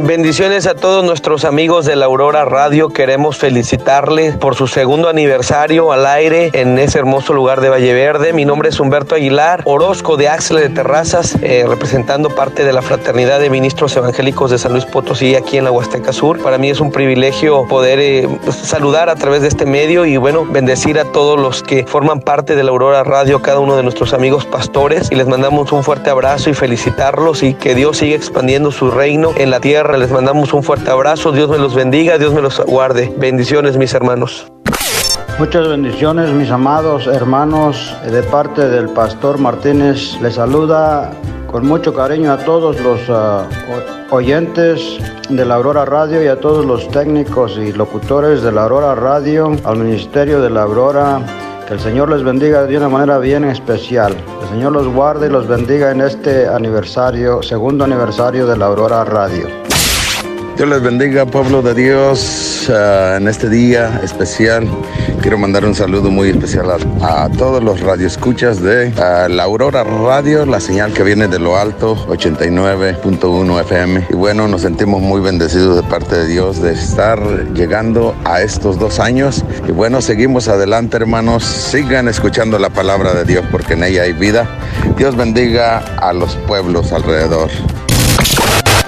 Bendiciones 0.00 0.68
a 0.68 0.76
todos 0.76 1.04
nuestros 1.04 1.44
amigos 1.44 1.84
de 1.84 1.96
la 1.96 2.04
Aurora 2.04 2.44
Radio. 2.44 2.90
Queremos 2.90 3.36
felicitarles 3.36 4.36
por 4.36 4.54
su 4.54 4.68
segundo 4.68 5.08
aniversario 5.08 5.90
al 5.90 6.06
aire 6.06 6.50
en 6.52 6.78
ese 6.78 7.00
hermoso 7.00 7.32
lugar 7.32 7.60
de 7.60 7.68
Valle 7.68 7.92
Verde. 7.94 8.32
Mi 8.32 8.44
nombre 8.44 8.68
es 8.68 8.78
Humberto 8.78 9.16
Aguilar, 9.16 9.62
Orozco 9.64 10.16
de 10.16 10.28
Axle 10.28 10.60
de 10.60 10.68
Terrazas, 10.68 11.36
eh, 11.42 11.64
representando 11.68 12.30
parte 12.30 12.64
de 12.64 12.72
la 12.72 12.80
Fraternidad 12.80 13.40
de 13.40 13.50
Ministros 13.50 13.96
Evangélicos 13.96 14.52
de 14.52 14.58
San 14.58 14.70
Luis 14.70 14.84
Potosí 14.84 15.34
aquí 15.34 15.58
en 15.58 15.64
la 15.64 15.72
Huasteca 15.72 16.12
Sur. 16.12 16.40
Para 16.40 16.58
mí 16.58 16.70
es 16.70 16.78
un 16.78 16.92
privilegio 16.92 17.66
poder 17.66 17.98
eh, 17.98 18.28
saludar 18.52 19.08
a 19.08 19.16
través 19.16 19.42
de 19.42 19.48
este 19.48 19.66
medio 19.66 20.06
y 20.06 20.16
bueno, 20.16 20.46
bendecir 20.48 21.00
a 21.00 21.06
todos 21.06 21.40
los 21.40 21.64
que 21.64 21.84
forman 21.88 22.20
parte 22.20 22.54
de 22.54 22.62
la 22.62 22.70
Aurora 22.70 23.02
Radio, 23.02 23.42
cada 23.42 23.58
uno 23.58 23.74
de 23.74 23.82
nuestros 23.82 24.14
amigos 24.14 24.44
pastores 24.44 25.10
y 25.10 25.16
les 25.16 25.26
mandamos 25.26 25.72
un 25.72 25.82
fuerte 25.82 26.08
abrazo 26.08 26.50
y 26.50 26.54
felicitarlos 26.54 27.42
y 27.42 27.54
que 27.54 27.74
Dios 27.74 27.96
siga 27.96 28.14
expandiendo 28.14 28.70
su 28.70 28.92
reino 28.92 29.32
en 29.36 29.50
la 29.50 29.58
tierra. 29.58 29.87
Les 29.96 30.10
mandamos 30.10 30.52
un 30.52 30.62
fuerte 30.62 30.90
abrazo. 30.90 31.32
Dios 31.32 31.48
me 31.48 31.56
los 31.56 31.74
bendiga, 31.74 32.18
Dios 32.18 32.34
me 32.34 32.42
los 32.42 32.60
guarde. 32.66 33.12
Bendiciones, 33.16 33.78
mis 33.78 33.94
hermanos. 33.94 34.46
Muchas 35.38 35.66
bendiciones, 35.66 36.30
mis 36.30 36.50
amados 36.50 37.06
hermanos, 37.06 37.96
de 38.04 38.22
parte 38.22 38.68
del 38.68 38.90
pastor 38.90 39.38
Martínez. 39.38 40.20
Les 40.20 40.34
saluda 40.34 41.10
con 41.46 41.66
mucho 41.66 41.94
cariño 41.94 42.32
a 42.32 42.38
todos 42.38 42.78
los 42.80 43.00
ah, 43.08 43.46
oyentes 44.10 44.98
de 45.30 45.44
la 45.44 45.54
Aurora 45.54 45.86
Radio 45.86 46.22
y 46.22 46.26
a 46.26 46.38
todos 46.38 46.66
los 46.66 46.86
técnicos 46.88 47.56
y 47.56 47.72
locutores 47.72 48.42
de 48.42 48.52
la 48.52 48.64
Aurora 48.64 48.94
Radio, 48.94 49.52
al 49.64 49.78
Ministerio 49.78 50.42
de 50.42 50.50
la 50.50 50.62
Aurora. 50.62 51.20
Que 51.66 51.74
el 51.74 51.80
Señor 51.80 52.10
les 52.10 52.22
bendiga 52.22 52.64
de 52.64 52.76
una 52.76 52.90
manera 52.90 53.18
bien 53.18 53.44
especial. 53.44 54.14
El 54.42 54.48
Señor 54.48 54.72
los 54.72 54.88
guarde 54.88 55.28
y 55.28 55.30
los 55.30 55.46
bendiga 55.46 55.90
en 55.90 56.02
este 56.02 56.46
aniversario, 56.46 57.42
segundo 57.42 57.84
aniversario 57.84 58.46
de 58.46 58.56
la 58.56 58.66
Aurora 58.66 59.04
Radio. 59.04 59.67
Dios 60.58 60.70
les 60.70 60.82
bendiga, 60.82 61.24
pueblo 61.24 61.62
de 61.62 61.72
Dios, 61.72 62.68
ah, 62.68 63.14
en 63.16 63.28
este 63.28 63.48
día 63.48 64.00
especial. 64.02 64.68
Quiero 65.22 65.38
mandar 65.38 65.64
un 65.64 65.76
saludo 65.76 66.10
muy 66.10 66.30
especial 66.30 66.66
a, 67.00 67.28
todos 67.28 67.62
los 67.62 67.78
radioescuchas 67.78 68.60
de 68.60 68.92
ah, 69.00 69.28
la 69.30 69.44
Aurora 69.44 69.84
Radio, 69.84 70.44
la 70.46 70.58
señal 70.58 70.92
que 70.92 71.04
viene 71.04 71.28
de 71.28 71.38
lo 71.38 71.56
alto, 71.56 71.94
89.1 72.08 73.60
FM. 73.60 74.08
Y 74.10 74.16
bueno, 74.16 74.48
nos 74.48 74.62
sentimos 74.62 75.00
muy 75.00 75.20
bendecidos 75.20 75.76
de 75.76 75.88
parte 75.88 76.16
de 76.16 76.26
Dios 76.26 76.60
de 76.60 76.72
estar 76.72 77.20
llegando 77.54 78.16
a 78.24 78.42
estos 78.42 78.80
dos 78.80 78.98
años. 78.98 79.44
Y 79.68 79.70
bueno, 79.70 80.00
seguimos 80.00 80.48
adelante, 80.48 80.96
hermanos. 80.96 81.44
Sigan 81.44 82.08
escuchando 82.08 82.58
la 82.58 82.70
palabra 82.70 83.14
de 83.14 83.24
Dios 83.24 83.44
porque 83.52 83.74
en 83.74 83.84
ella 83.84 84.02
hay 84.02 84.12
vida. 84.12 84.58
Dios 84.96 85.14
bendiga 85.14 85.78
a 85.98 86.12
los 86.12 86.34
pueblos 86.34 86.92
alrededor. 86.92 87.48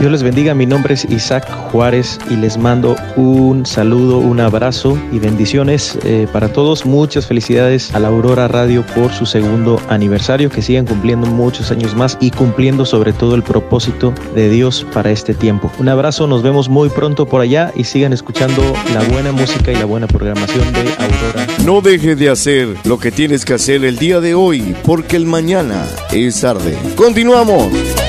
Dios 0.01 0.13
les 0.13 0.23
bendiga, 0.23 0.55
mi 0.55 0.65
nombre 0.65 0.95
es 0.95 1.05
Isaac 1.05 1.47
Juárez 1.71 2.19
y 2.31 2.37
les 2.37 2.57
mando 2.57 2.97
un 3.17 3.67
saludo, 3.67 4.17
un 4.17 4.41
abrazo 4.41 4.99
y 5.13 5.19
bendiciones 5.19 5.99
eh, 6.05 6.27
para 6.33 6.51
todos. 6.51 6.87
Muchas 6.87 7.27
felicidades 7.27 7.95
a 7.95 8.01
la 8.01 8.09
Aurora 8.09 8.49
Radio 8.49 8.83
por 8.95 9.13
su 9.13 9.27
segundo 9.27 9.79
aniversario, 9.91 10.49
que 10.49 10.63
sigan 10.63 10.87
cumpliendo 10.87 11.27
muchos 11.27 11.71
años 11.71 11.95
más 11.95 12.17
y 12.19 12.31
cumpliendo 12.31 12.87
sobre 12.87 13.13
todo 13.13 13.35
el 13.35 13.43
propósito 13.43 14.15
de 14.35 14.49
Dios 14.49 14.87
para 14.95 15.11
este 15.11 15.35
tiempo. 15.35 15.71
Un 15.79 15.91
abrazo, 15.91 16.27
nos 16.27 16.43
vemos 16.43 16.71
muy 16.71 16.89
pronto 16.89 17.27
por 17.27 17.43
allá 17.43 17.71
y 17.77 17.85
sigan 17.85 18.15
escuchando 18.15 18.63
la 18.95 19.03
buena 19.03 19.33
música 19.33 19.71
y 19.71 19.77
la 19.77 19.85
buena 19.85 20.07
programación 20.07 20.73
de 20.73 20.81
Aurora. 20.81 21.47
No 21.67 21.83
dejes 21.83 22.19
de 22.19 22.31
hacer 22.31 22.69
lo 22.85 22.99
que 22.99 23.13
tienes 23.13 23.45
que 23.45 23.53
hacer 23.53 23.85
el 23.85 23.99
día 23.99 24.21
de 24.21 24.33
hoy, 24.33 24.75
porque 24.83 25.17
el 25.17 25.27
mañana 25.27 25.85
es 26.11 26.41
tarde. 26.41 26.75
Continuamos. 26.97 28.00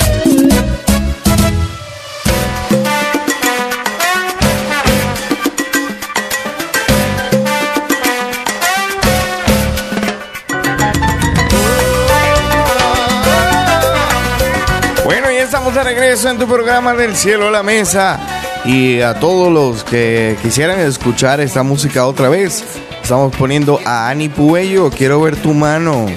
Regreso 16.11 16.29
en 16.29 16.39
tu 16.39 16.45
programa 16.45 16.93
del 16.93 17.15
cielo 17.15 17.47
a 17.47 17.51
la 17.51 17.63
mesa. 17.63 18.19
Y 18.65 18.99
a 18.99 19.13
todos 19.13 19.49
los 19.49 19.85
que 19.85 20.35
quisieran 20.41 20.77
escuchar 20.81 21.39
esta 21.39 21.63
música 21.63 22.05
otra 22.05 22.27
vez, 22.27 22.65
estamos 23.01 23.33
poniendo 23.33 23.79
a 23.85 24.09
Ani 24.09 24.27
Puello, 24.27 24.89
quiero 24.89 25.21
ver 25.21 25.37
tu 25.37 25.53
mano. 25.53 26.07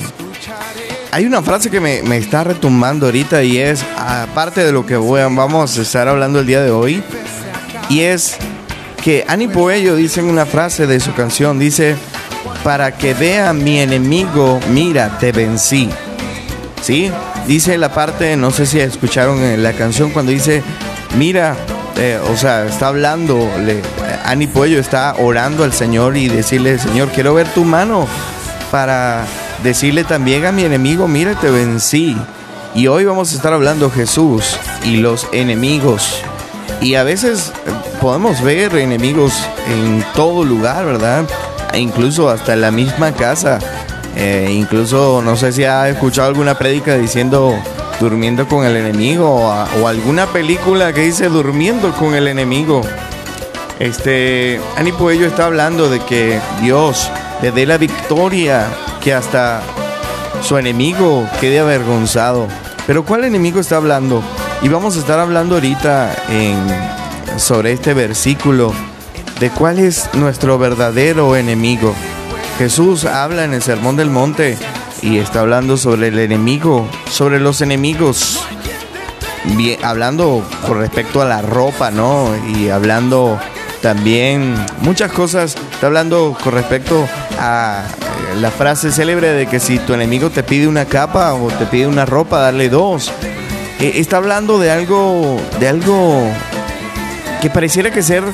Hay 1.13 1.27
una 1.27 1.43
frase 1.43 1.71
que 1.71 1.79
me, 1.79 2.03
me 2.03 2.17
está 2.17 2.43
retumbando 2.43 3.07
ahorita 3.07 3.45
y 3.45 3.59
es, 3.59 3.85
aparte 3.97 4.65
de 4.65 4.73
lo 4.73 4.85
que 4.85 4.97
voy 4.97 5.21
vamos 5.21 5.79
a 5.79 5.83
estar 5.83 6.09
hablando 6.09 6.41
el 6.41 6.47
día 6.47 6.61
de 6.61 6.73
hoy, 6.73 7.01
y 7.89 8.01
es 8.01 8.37
que 9.01 9.25
Ani 9.29 9.47
Puello 9.47 9.95
dice 9.95 10.19
en 10.19 10.27
una 10.27 10.45
frase 10.45 10.89
de 10.89 10.99
su 10.99 11.15
canción, 11.15 11.61
dice, 11.61 11.95
para 12.65 12.97
que 12.97 13.15
vea 13.15 13.53
mi 13.53 13.79
enemigo, 13.79 14.59
mira, 14.71 15.21
te 15.21 15.31
vencí. 15.31 15.89
¿sí? 16.83 17.11
Dice 17.47 17.77
la 17.77 17.93
parte, 17.93 18.37
no 18.37 18.51
sé 18.51 18.65
si 18.65 18.81
escucharon 18.81 19.43
en 19.43 19.63
la 19.63 19.75
canción 19.75 20.11
cuando 20.11 20.33
dice, 20.33 20.63
mira, 21.17 21.57
eh, 21.97 22.19
o 22.31 22.37
sea, 22.37 22.65
está 22.65 22.89
hablando, 22.89 23.51
le, 23.65 23.83
Ani 24.25 24.47
Puello 24.47 24.81
está 24.81 25.15
orando 25.19 25.63
al 25.63 25.73
Señor 25.73 26.17
y 26.17 26.29
decirle, 26.29 26.79
Señor, 26.79 27.11
quiero 27.11 27.35
ver 27.35 27.47
tu 27.49 27.65
mano 27.65 28.09
para 28.71 29.27
decirle 29.63 30.05
también 30.05 30.47
a 30.47 30.53
mi 30.53 30.65
enemigo, 30.65 31.07
mira, 31.07 31.35
te 31.35 31.51
vencí. 31.51 32.17
Y 32.75 32.87
hoy 32.89 33.05
vamos 33.05 33.33
a 33.33 33.37
estar 33.37 33.53
hablando 33.53 33.91
Jesús 33.91 34.59
y 34.85 34.97
los 34.97 35.29
enemigos. 35.33 36.23
Y 36.81 36.97
a 36.97 37.05
veces 37.05 37.53
eh, 37.67 37.71
podemos 38.01 38.43
ver 38.43 38.75
enemigos 38.77 39.33
en 39.69 40.05
todo 40.15 40.45
lugar, 40.45 40.85
¿verdad? 40.85 41.25
E 41.73 41.79
incluso 41.79 42.29
hasta 42.31 42.57
la 42.57 42.71
misma 42.71 43.13
casa. 43.13 43.59
Eh, 44.17 44.51
incluso 44.53 45.23
no 45.23 45.37
sé 45.37 45.53
si 45.53 45.65
ha 45.65 45.89
escuchado 45.89 46.29
alguna 46.29 46.57
prédica 46.57 46.97
diciendo 46.97 47.55
durmiendo 48.01 48.47
con 48.47 48.65
el 48.65 48.77
enemigo 48.77 49.29
o, 49.81 49.89
alguna 49.89 50.27
película 50.27 50.93
que 50.93 51.03
dice 51.03 51.29
durmiendo 51.29 51.93
con 51.93 52.15
el 52.15 52.29
enemigo. 52.29 52.83
Este, 53.79 54.61
Ani 54.77 54.93
Puello 54.93 55.27
está 55.27 55.47
hablando 55.47 55.89
de 55.89 56.01
que 56.01 56.41
Dios 56.63 57.11
le 57.43 57.51
dé 57.51 57.67
la 57.67 57.77
victoria, 57.77 58.67
que 59.03 59.13
hasta 59.13 59.63
su 60.43 60.59
enemigo 60.59 61.29
quede 61.41 61.59
avergonzado. 61.59 62.47
Pero 62.87 63.05
¿cuál 63.05 63.25
enemigo 63.25 63.61
está 63.61 63.77
hablando? 63.77 64.23
Y 64.63 64.69
vamos 64.69 64.97
a 64.97 65.01
estar 65.01 65.19
hablando 65.19 65.57
ahorita 65.57 66.15
sobre 67.37 67.73
este 67.73 67.95
versículo 67.95 68.73
de 69.41 69.51
cuál 69.51 69.79
es 69.79 70.09
nuestro 70.15 70.59
verdadero 70.59 71.37
enemigo. 71.37 71.95
Jesús 72.59 73.05
habla 73.05 73.45
en 73.45 73.53
el 73.53 73.63
Sermón 73.63 73.97
del 73.97 74.11
Monte 74.11 74.57
y 75.03 75.19
está 75.19 75.41
hablando 75.41 75.77
sobre 75.77 76.09
el 76.09 76.19
enemigo, 76.19 76.89
sobre 77.11 77.41
los 77.41 77.61
enemigos. 77.61 78.41
Hablando 79.83 80.43
con 80.67 80.79
respecto 80.79 81.21
a 81.21 81.27
la 81.27 81.43
ropa, 81.43 81.91
¿no? 81.91 82.31
Y 82.57 82.71
hablando 82.71 83.39
también 83.83 84.55
muchas 84.81 85.13
cosas. 85.13 85.57
Está 85.73 85.89
hablando 85.89 86.37
con 86.43 86.55
respecto 86.55 87.07
a 87.39 87.85
eh, 87.85 88.41
la 88.41 88.51
frase 88.51 88.91
célebre 88.91 89.33
de 89.33 89.47
que 89.47 89.61
si 89.61 89.79
tu 89.79 89.93
enemigo 89.93 90.31
te 90.31 90.43
pide 90.43 90.67
una 90.67 90.87
capa 90.87 91.35
o 91.35 91.49
te 91.49 91.67
pide 91.67 91.87
una 91.87 92.07
ropa, 92.07 92.39
darle 92.39 92.71
dos. 92.71 93.13
Eh, 93.81 93.93
está 93.97 94.17
hablando 94.17 94.59
de 94.59 94.71
algo, 94.71 95.39
de 95.61 95.69
algo 95.69 96.23
que 97.43 97.51
pareciera 97.51 97.91
que 97.91 98.03
ser 98.03 98.25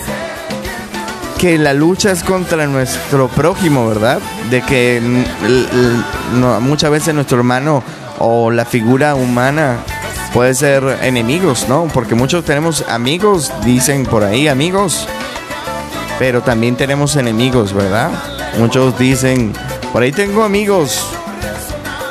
que 1.41 1.57
la 1.57 1.73
lucha 1.73 2.11
es 2.13 2.23
contra 2.23 2.67
nuestro 2.67 3.29
prójimo, 3.29 3.89
¿verdad? 3.89 4.21
De 4.51 4.61
que 4.61 5.01
mm, 5.01 6.61
muchas 6.61 6.91
veces 6.91 7.15
nuestro 7.15 7.39
hermano 7.39 7.83
o 8.19 8.51
la 8.51 8.67
figura 8.67 9.15
humana 9.15 9.79
puede 10.35 10.53
ser 10.55 10.99
enemigos, 11.01 11.67
¿no? 11.67 11.89
Porque 11.95 12.15
muchos 12.15 12.45
tenemos 12.45 12.85
amigos, 12.91 13.51
dicen 13.65 14.05
por 14.05 14.23
ahí 14.23 14.49
amigos, 14.49 15.09
pero 16.19 16.43
también 16.43 16.77
tenemos 16.77 17.17
enemigos, 17.17 17.73
¿verdad? 17.73 18.11
Muchos 18.59 18.99
dicen, 18.99 19.55
por 19.95 20.03
ahí 20.03 20.13
tengo 20.13 20.45
amigos 20.45 21.07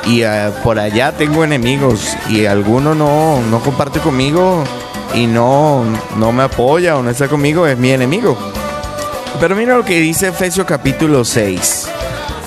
y 0.06 0.22
eh, 0.22 0.50
por 0.64 0.80
allá 0.80 1.12
tengo 1.12 1.44
enemigos 1.44 2.16
y 2.28 2.46
alguno 2.46 2.96
no, 2.96 3.40
no 3.48 3.60
comparte 3.60 4.00
conmigo 4.00 4.64
y 5.14 5.28
no, 5.28 5.84
no 6.16 6.32
me 6.32 6.42
apoya 6.42 6.96
o 6.96 7.02
no 7.04 7.10
está 7.10 7.28
conmigo, 7.28 7.68
es 7.68 7.78
mi 7.78 7.92
enemigo. 7.92 8.36
Pero 9.38 9.54
mira 9.56 9.76
lo 9.76 9.84
que 9.84 10.00
dice 10.00 10.28
Efesios 10.28 10.66
capítulo 10.66 11.24
6. 11.24 11.88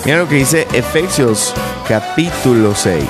Mira 0.06 0.17
lo 0.17 0.28
que 0.28 0.36
dice 0.36 0.67
Efesios 0.74 1.54
capítulo 1.88 2.76
6. 2.76 3.04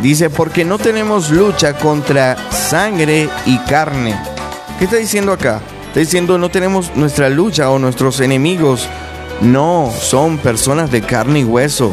Dice, 0.00 0.30
porque 0.30 0.64
no 0.64 0.78
tenemos 0.78 1.30
lucha 1.30 1.74
contra 1.74 2.36
sangre 2.50 3.28
y 3.46 3.58
carne. 3.58 4.16
¿Qué 4.78 4.84
está 4.84 4.96
diciendo 4.96 5.32
acá? 5.32 5.60
Está 5.88 6.00
diciendo, 6.00 6.38
no 6.38 6.50
tenemos 6.50 6.94
nuestra 6.94 7.28
lucha 7.28 7.70
o 7.70 7.78
nuestros 7.78 8.20
enemigos. 8.20 8.88
No, 9.40 9.92
son 10.00 10.38
personas 10.38 10.90
de 10.90 11.02
carne 11.02 11.40
y 11.40 11.44
hueso. 11.44 11.92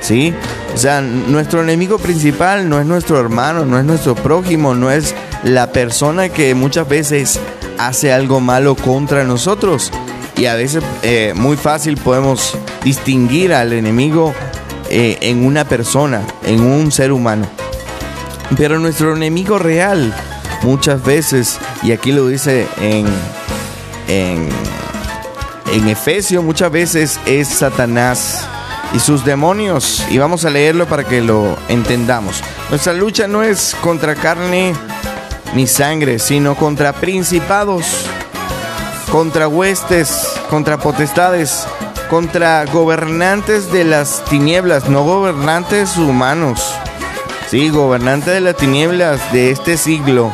¿Sí? 0.00 0.32
O 0.74 0.78
sea, 0.78 1.00
nuestro 1.00 1.62
enemigo 1.62 1.98
principal 1.98 2.68
no 2.68 2.80
es 2.80 2.86
nuestro 2.86 3.20
hermano, 3.20 3.66
no 3.66 3.78
es 3.78 3.84
nuestro 3.84 4.14
prójimo, 4.14 4.74
no 4.74 4.90
es 4.90 5.14
la 5.42 5.72
persona 5.72 6.28
que 6.28 6.54
muchas 6.54 6.88
veces 6.88 7.38
hace 7.78 8.12
algo 8.12 8.40
malo 8.40 8.76
contra 8.76 9.24
nosotros. 9.24 9.90
Y 10.40 10.46
a 10.46 10.54
veces 10.54 10.82
eh, 11.02 11.34
muy 11.36 11.58
fácil 11.58 11.98
podemos 11.98 12.56
distinguir 12.82 13.52
al 13.52 13.74
enemigo 13.74 14.32
eh, 14.88 15.18
en 15.20 15.44
una 15.44 15.66
persona, 15.66 16.22
en 16.46 16.62
un 16.62 16.90
ser 16.90 17.12
humano. 17.12 17.46
Pero 18.56 18.78
nuestro 18.78 19.14
enemigo 19.14 19.58
real 19.58 20.14
muchas 20.62 21.04
veces, 21.04 21.58
y 21.82 21.92
aquí 21.92 22.10
lo 22.10 22.26
dice 22.26 22.66
en, 22.80 23.04
en, 24.08 24.48
en 25.74 25.88
Efesios, 25.88 26.42
muchas 26.42 26.72
veces 26.72 27.20
es 27.26 27.46
Satanás 27.46 28.48
y 28.94 28.98
sus 28.98 29.26
demonios. 29.26 30.06
Y 30.08 30.16
vamos 30.16 30.46
a 30.46 30.50
leerlo 30.50 30.86
para 30.86 31.04
que 31.04 31.20
lo 31.20 31.54
entendamos. 31.68 32.42
Nuestra 32.70 32.94
lucha 32.94 33.28
no 33.28 33.42
es 33.42 33.76
contra 33.82 34.14
carne 34.14 34.72
ni 35.54 35.66
sangre, 35.66 36.18
sino 36.18 36.54
contra 36.54 36.94
principados, 36.94 38.06
contra 39.10 39.48
huestes, 39.48 40.40
contra 40.48 40.78
potestades, 40.78 41.66
contra 42.08 42.64
gobernantes 42.66 43.72
de 43.72 43.84
las 43.84 44.24
tinieblas, 44.26 44.88
no 44.88 45.02
gobernantes 45.02 45.96
humanos. 45.96 46.74
Sí, 47.48 47.70
gobernantes 47.70 48.32
de 48.34 48.40
las 48.40 48.56
tinieblas 48.56 49.32
de 49.32 49.50
este 49.50 49.76
siglo, 49.76 50.32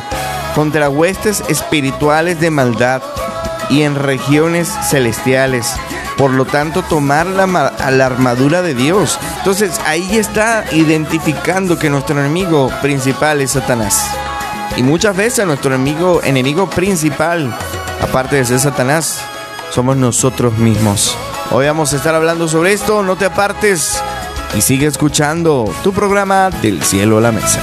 contra 0.53 0.89
huestes 0.89 1.43
espirituales 1.49 2.39
de 2.39 2.51
maldad 2.51 3.01
y 3.69 3.81
en 3.81 3.95
regiones 3.95 4.71
celestiales. 4.89 5.73
Por 6.15 6.31
lo 6.31 6.45
tanto, 6.45 6.83
tomar 6.83 7.25
la, 7.25 7.45
la 7.47 8.05
armadura 8.05 8.61
de 8.61 8.75
Dios. 8.75 9.19
Entonces, 9.39 9.79
ahí 9.85 10.17
está 10.17 10.65
identificando 10.71 11.77
que 11.77 11.89
nuestro 11.89 12.19
enemigo 12.19 12.71
principal 12.81 13.41
es 13.41 13.51
Satanás. 13.51 14.07
Y 14.77 14.83
muchas 14.83 15.15
veces 15.15 15.45
nuestro 15.47 15.73
enemigo, 15.73 16.21
enemigo 16.23 16.69
principal, 16.69 17.55
aparte 18.01 18.35
de 18.35 18.45
ser 18.45 18.59
Satanás, 18.59 19.21
somos 19.71 19.97
nosotros 19.97 20.57
mismos. 20.57 21.17
Hoy 21.51 21.65
vamos 21.65 21.93
a 21.93 21.97
estar 21.97 22.15
hablando 22.15 22.47
sobre 22.47 22.73
esto, 22.73 23.03
no 23.03 23.15
te 23.15 23.25
apartes 23.25 24.01
y 24.55 24.61
sigue 24.61 24.85
escuchando 24.85 25.65
tu 25.83 25.93
programa 25.93 26.49
Del 26.49 26.83
cielo 26.83 27.17
a 27.17 27.21
la 27.21 27.31
mesa. 27.31 27.59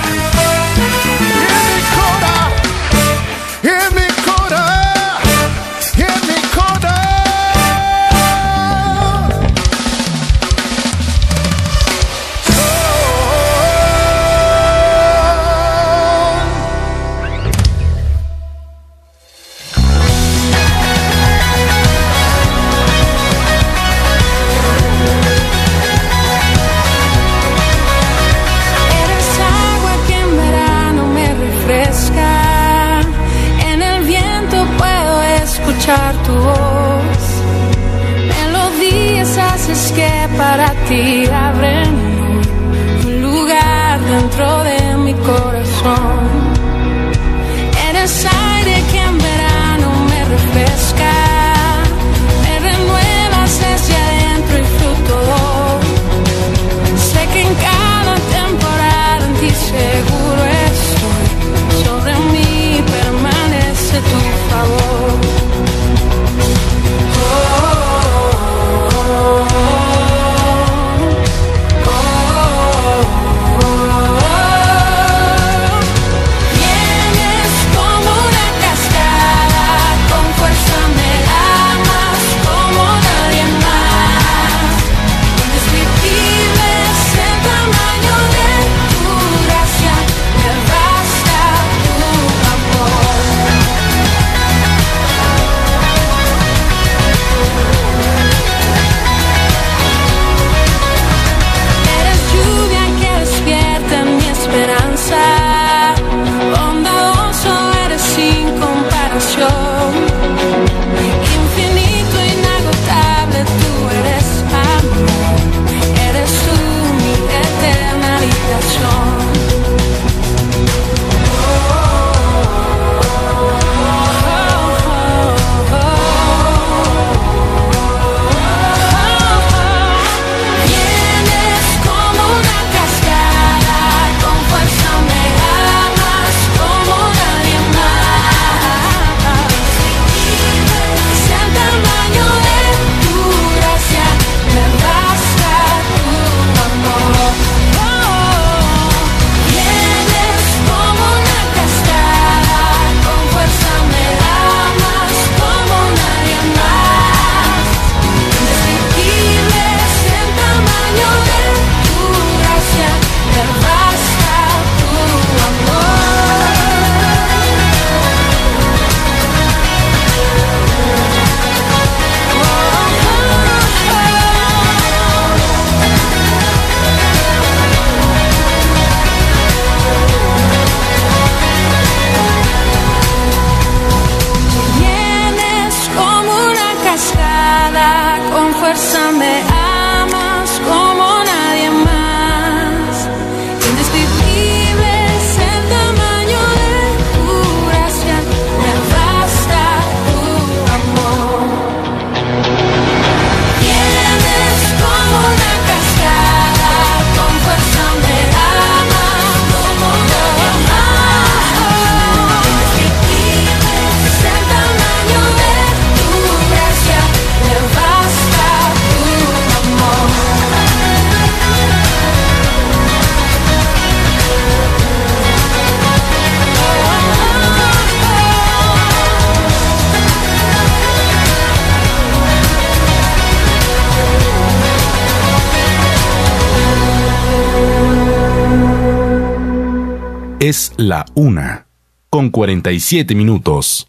La 240.88 241.06
una, 241.14 241.66
con 242.10 242.30
47 242.30 243.14
minutos. 243.14 243.88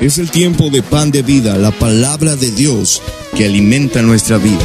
Es 0.00 0.18
el 0.18 0.30
tiempo 0.30 0.70
de 0.70 0.82
pan 0.82 1.10
de 1.10 1.22
vida, 1.22 1.56
la 1.56 1.70
palabra 1.72 2.36
de 2.36 2.50
Dios 2.50 3.02
que 3.36 3.44
alimenta 3.44 4.00
nuestra 4.00 4.38
vida. 4.38 4.58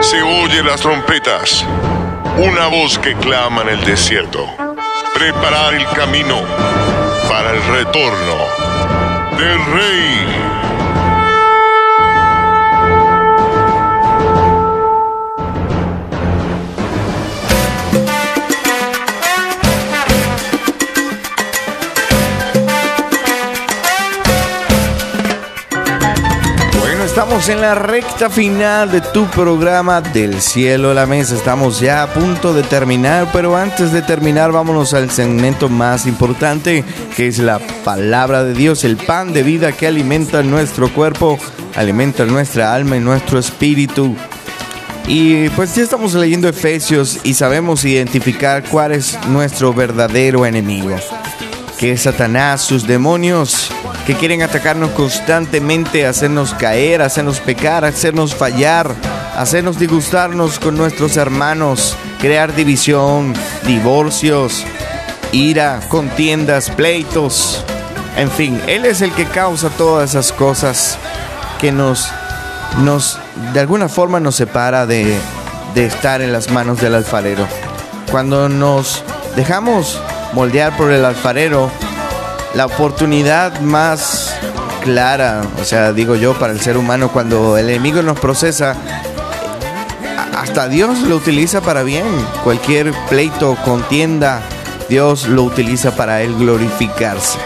Se 0.00 0.22
oyen 0.22 0.66
las 0.66 0.80
trompetas, 0.80 1.64
una 2.38 2.68
voz 2.68 2.98
que 2.98 3.14
clama 3.16 3.62
en 3.62 3.68
el 3.68 3.84
desierto. 3.84 4.59
Preparar 5.20 5.74
el 5.74 5.86
camino 5.88 6.40
para 7.28 7.50
el 7.50 7.62
retorno 7.74 8.38
del 9.36 9.66
rey. 9.66 10.69
En 27.48 27.60
la 27.62 27.74
recta 27.74 28.28
final 28.28 28.90
de 28.90 29.00
tu 29.00 29.26
programa 29.28 30.02
del 30.02 30.42
cielo 30.42 30.90
a 30.90 30.94
la 30.94 31.06
mesa. 31.06 31.34
Estamos 31.34 31.80
ya 31.80 32.02
a 32.02 32.12
punto 32.12 32.52
de 32.52 32.62
terminar, 32.62 33.28
pero 33.32 33.56
antes 33.56 33.92
de 33.92 34.02
terminar 34.02 34.52
vámonos 34.52 34.92
al 34.92 35.10
segmento 35.10 35.68
más 35.68 36.06
importante, 36.06 36.84
que 37.16 37.28
es 37.28 37.38
la 37.38 37.58
palabra 37.84 38.44
de 38.44 38.52
Dios, 38.52 38.84
el 38.84 38.96
pan 38.98 39.32
de 39.32 39.42
vida 39.42 39.72
que 39.72 39.86
alimenta 39.86 40.42
nuestro 40.42 40.92
cuerpo, 40.92 41.38
alimenta 41.76 42.26
nuestra 42.26 42.74
alma 42.74 42.96
y 42.96 43.00
nuestro 43.00 43.38
espíritu. 43.38 44.14
Y 45.06 45.48
pues 45.50 45.74
ya 45.74 45.82
estamos 45.82 46.12
leyendo 46.14 46.46
Efesios 46.46 47.20
y 47.24 47.34
sabemos 47.34 47.84
identificar 47.84 48.64
cuál 48.64 48.92
es 48.92 49.18
nuestro 49.28 49.72
verdadero 49.72 50.44
enemigo, 50.44 50.94
que 51.78 51.92
es 51.92 52.02
Satanás, 52.02 52.60
sus 52.60 52.86
demonios, 52.86 53.72
que 54.10 54.16
quieren 54.16 54.42
atacarnos 54.42 54.90
constantemente, 54.90 56.04
hacernos 56.04 56.52
caer, 56.54 57.00
hacernos 57.00 57.38
pecar, 57.38 57.84
hacernos 57.84 58.34
fallar, 58.34 58.92
hacernos 59.36 59.78
disgustarnos 59.78 60.58
con 60.58 60.76
nuestros 60.76 61.16
hermanos, 61.16 61.96
crear 62.20 62.52
división, 62.52 63.34
divorcios, 63.68 64.66
ira, 65.30 65.78
contiendas, 65.86 66.70
pleitos. 66.70 67.64
En 68.16 68.28
fin, 68.32 68.60
Él 68.66 68.84
es 68.84 69.00
el 69.00 69.12
que 69.12 69.26
causa 69.26 69.68
todas 69.68 70.10
esas 70.10 70.32
cosas 70.32 70.98
que 71.60 71.70
nos 71.70 72.10
nos, 72.78 73.16
de 73.52 73.60
alguna 73.60 73.88
forma 73.88 74.18
nos 74.18 74.34
separa 74.34 74.86
de, 74.86 75.16
de 75.76 75.86
estar 75.86 76.20
en 76.20 76.32
las 76.32 76.50
manos 76.50 76.80
del 76.80 76.96
alfarero. 76.96 77.46
Cuando 78.10 78.48
nos 78.48 79.04
dejamos 79.36 80.02
moldear 80.32 80.76
por 80.76 80.90
el 80.90 81.04
alfarero, 81.04 81.70
la 82.54 82.66
oportunidad 82.66 83.60
más 83.60 84.34
clara, 84.82 85.42
o 85.60 85.64
sea, 85.64 85.92
digo 85.92 86.16
yo, 86.16 86.34
para 86.34 86.52
el 86.52 86.60
ser 86.60 86.76
humano, 86.76 87.10
cuando 87.12 87.56
el 87.56 87.68
enemigo 87.68 88.02
nos 88.02 88.18
procesa, 88.18 88.76
hasta 90.36 90.68
Dios 90.68 91.00
lo 91.00 91.16
utiliza 91.16 91.60
para 91.60 91.82
bien. 91.82 92.04
Cualquier 92.42 92.92
pleito, 93.08 93.56
contienda, 93.64 94.42
Dios 94.88 95.28
lo 95.28 95.44
utiliza 95.44 95.94
para 95.94 96.22
él 96.22 96.34
glorificarse. 96.36 97.38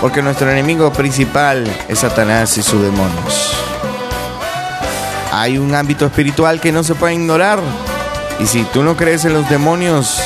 Porque 0.00 0.22
nuestro 0.22 0.50
enemigo 0.50 0.92
principal 0.92 1.64
es 1.88 2.00
Satanás 2.00 2.56
y 2.58 2.62
sus 2.62 2.82
demonios. 2.82 3.54
Hay 5.32 5.58
un 5.58 5.74
ámbito 5.74 6.06
espiritual 6.06 6.60
que 6.60 6.72
no 6.72 6.82
se 6.82 6.94
puede 6.94 7.14
ignorar. 7.14 7.60
Y 8.40 8.46
si 8.46 8.64
tú 8.64 8.82
no 8.82 8.96
crees 8.96 9.24
en 9.24 9.34
los 9.34 9.48
demonios, 9.48 10.20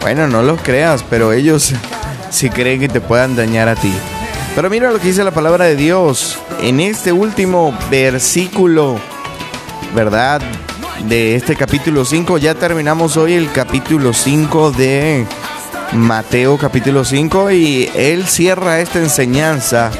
bueno, 0.00 0.26
no 0.26 0.42
los 0.42 0.60
creas, 0.60 1.04
pero 1.08 1.32
ellos 1.32 1.72
sí 2.30 2.50
creen 2.50 2.80
que 2.80 2.88
te 2.88 3.00
puedan 3.00 3.36
dañar 3.36 3.68
a 3.68 3.74
ti. 3.74 3.92
Pero 4.54 4.70
mira 4.70 4.90
lo 4.90 4.98
que 4.98 5.08
dice 5.08 5.24
la 5.24 5.30
palabra 5.30 5.66
de 5.66 5.76
Dios 5.76 6.38
en 6.60 6.80
este 6.80 7.12
último 7.12 7.76
versículo, 7.90 8.98
¿verdad? 9.94 10.42
De 11.06 11.36
este 11.36 11.54
capítulo 11.54 12.04
5. 12.04 12.38
Ya 12.38 12.54
terminamos 12.54 13.16
hoy 13.16 13.34
el 13.34 13.52
capítulo 13.52 14.12
5 14.12 14.72
de 14.72 15.26
Mateo 15.92 16.58
capítulo 16.58 17.04
5 17.04 17.50
y 17.52 17.90
él 17.94 18.26
cierra 18.26 18.80
esta 18.80 18.98
enseñanza 18.98 19.90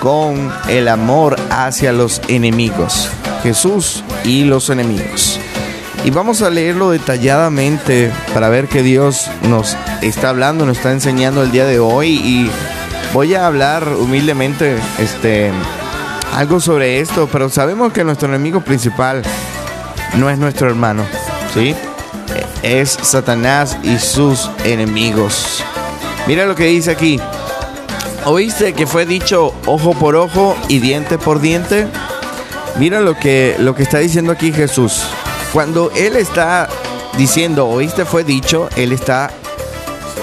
con 0.00 0.52
el 0.68 0.88
amor 0.88 1.36
hacia 1.50 1.92
los 1.92 2.20
enemigos. 2.28 3.08
Jesús 3.42 4.02
y 4.24 4.44
los 4.44 4.68
enemigos. 4.70 5.40
Y 6.06 6.10
vamos 6.12 6.40
a 6.40 6.50
leerlo 6.50 6.90
detalladamente 6.90 8.12
para 8.32 8.48
ver 8.48 8.68
que 8.68 8.84
Dios 8.84 9.28
nos 9.42 9.76
está 10.02 10.28
hablando, 10.28 10.64
nos 10.64 10.76
está 10.76 10.92
enseñando 10.92 11.42
el 11.42 11.50
día 11.50 11.66
de 11.66 11.80
hoy 11.80 12.10
y 12.10 12.50
voy 13.12 13.34
a 13.34 13.48
hablar 13.48 13.88
humildemente 13.88 14.76
este 15.00 15.50
algo 16.32 16.60
sobre 16.60 17.00
esto, 17.00 17.28
pero 17.32 17.48
sabemos 17.50 17.92
que 17.92 18.04
nuestro 18.04 18.28
enemigo 18.28 18.60
principal 18.60 19.24
no 20.14 20.30
es 20.30 20.38
nuestro 20.38 20.68
hermano, 20.68 21.04
¿sí? 21.52 21.74
Es 22.62 22.90
Satanás 22.90 23.76
y 23.82 23.98
sus 23.98 24.48
enemigos. 24.64 25.64
Mira 26.28 26.46
lo 26.46 26.54
que 26.54 26.66
dice 26.66 26.92
aquí. 26.92 27.18
¿Oíste 28.24 28.74
que 28.74 28.86
fue 28.86 29.06
dicho 29.06 29.52
ojo 29.66 29.92
por 29.94 30.14
ojo 30.14 30.56
y 30.68 30.78
diente 30.78 31.18
por 31.18 31.40
diente? 31.40 31.88
Mira 32.78 33.00
lo 33.00 33.18
que, 33.18 33.56
lo 33.58 33.74
que 33.74 33.82
está 33.82 33.98
diciendo 33.98 34.30
aquí 34.30 34.52
Jesús. 34.52 35.02
Cuando 35.56 35.90
Él 35.96 36.16
está 36.16 36.68
diciendo, 37.16 37.66
oíste 37.66 38.04
fue 38.04 38.24
dicho, 38.24 38.68
Él 38.76 38.92
está 38.92 39.30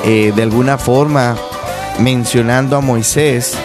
eh, 0.06 0.32
de 0.36 0.44
alguna 0.44 0.78
forma 0.78 1.36
mencionando 1.98 2.78
a 2.78 2.82
Moisés, 2.82 3.56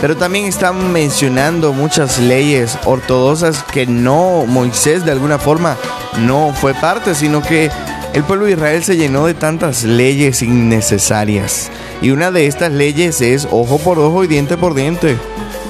pero 0.00 0.16
también 0.16 0.46
está 0.46 0.72
mencionando 0.72 1.74
muchas 1.74 2.18
leyes 2.18 2.78
ortodoxas 2.86 3.62
que 3.64 3.84
no, 3.84 4.46
Moisés 4.46 5.04
de 5.04 5.12
alguna 5.12 5.38
forma 5.38 5.76
no 6.20 6.54
fue 6.54 6.72
parte, 6.72 7.14
sino 7.14 7.42
que 7.42 7.70
el 8.14 8.24
pueblo 8.24 8.46
de 8.46 8.52
Israel 8.52 8.82
se 8.82 8.96
llenó 8.96 9.26
de 9.26 9.34
tantas 9.34 9.84
leyes 9.84 10.40
innecesarias. 10.40 11.70
Y 12.00 12.12
una 12.12 12.30
de 12.30 12.46
estas 12.46 12.72
leyes 12.72 13.20
es 13.20 13.46
ojo 13.50 13.76
por 13.76 13.98
ojo 13.98 14.24
y 14.24 14.26
diente 14.26 14.56
por 14.56 14.72
diente. 14.72 15.18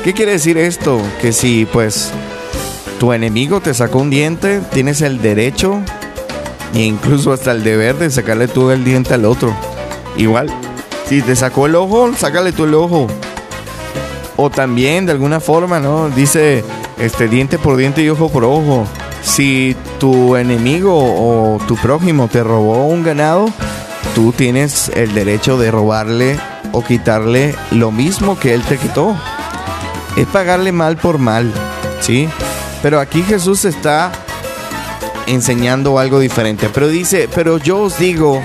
¿Qué 0.04 0.12
quiere 0.12 0.30
decir 0.30 0.58
esto? 0.58 1.02
Que 1.20 1.32
si 1.32 1.66
pues 1.66 2.12
tu 3.02 3.12
enemigo 3.12 3.60
te 3.60 3.74
sacó 3.74 3.98
un 3.98 4.10
diente, 4.10 4.60
tienes 4.72 5.00
el 5.00 5.20
derecho 5.20 5.80
e 6.72 6.82
incluso 6.82 7.32
hasta 7.32 7.50
el 7.50 7.64
deber 7.64 7.96
de 7.96 8.08
sacarle 8.08 8.46
tú 8.46 8.70
el 8.70 8.84
diente 8.84 9.12
al 9.12 9.24
otro. 9.24 9.52
Igual, 10.16 10.48
si 11.08 11.20
te 11.20 11.34
sacó 11.34 11.66
el 11.66 11.74
ojo, 11.74 12.12
sácale 12.16 12.52
tú 12.52 12.62
el 12.62 12.74
ojo. 12.74 13.08
O 14.36 14.50
también 14.50 15.04
de 15.04 15.10
alguna 15.10 15.40
forma, 15.40 15.80
¿no? 15.80 16.10
Dice 16.10 16.62
este 16.96 17.26
diente 17.26 17.58
por 17.58 17.76
diente 17.76 18.04
y 18.04 18.08
ojo 18.08 18.28
por 18.28 18.44
ojo. 18.44 18.86
Si 19.20 19.74
tu 19.98 20.36
enemigo 20.36 20.94
o 20.94 21.58
tu 21.66 21.74
prójimo 21.74 22.28
te 22.28 22.44
robó 22.44 22.86
un 22.86 23.02
ganado, 23.02 23.46
tú 24.14 24.30
tienes 24.30 24.92
el 24.94 25.12
derecho 25.12 25.58
de 25.58 25.72
robarle 25.72 26.38
o 26.70 26.84
quitarle 26.84 27.56
lo 27.72 27.90
mismo 27.90 28.38
que 28.38 28.54
él 28.54 28.62
te 28.62 28.78
quitó. 28.78 29.16
Es 30.16 30.28
pagarle 30.28 30.70
mal 30.70 30.98
por 30.98 31.18
mal, 31.18 31.52
¿sí? 31.98 32.28
Pero 32.82 33.00
aquí 33.00 33.22
Jesús 33.22 33.64
está 33.64 34.10
enseñando 35.26 35.98
algo 35.98 36.18
diferente. 36.18 36.68
Pero 36.72 36.88
dice, 36.88 37.28
pero 37.32 37.58
yo 37.58 37.78
os 37.78 37.98
digo, 37.98 38.42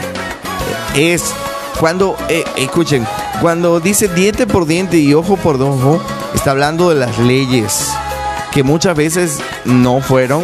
es 0.96 1.34
cuando, 1.80 2.16
eh, 2.30 2.44
escuchen, 2.56 3.06
cuando 3.42 3.80
dice 3.80 4.08
diente 4.08 4.48
por 4.48 4.66
diente 4.66 4.98
y 4.98 5.14
ojo 5.14 5.38
por 5.38 5.62
ojo, 5.62 6.02
está 6.34 6.52
hablando 6.52 6.90
de 6.90 6.96
las 6.96 7.18
leyes 7.20 7.92
que 8.52 8.64
muchas 8.64 8.96
veces 8.96 9.40
no 9.66 10.02
fueron. 10.02 10.44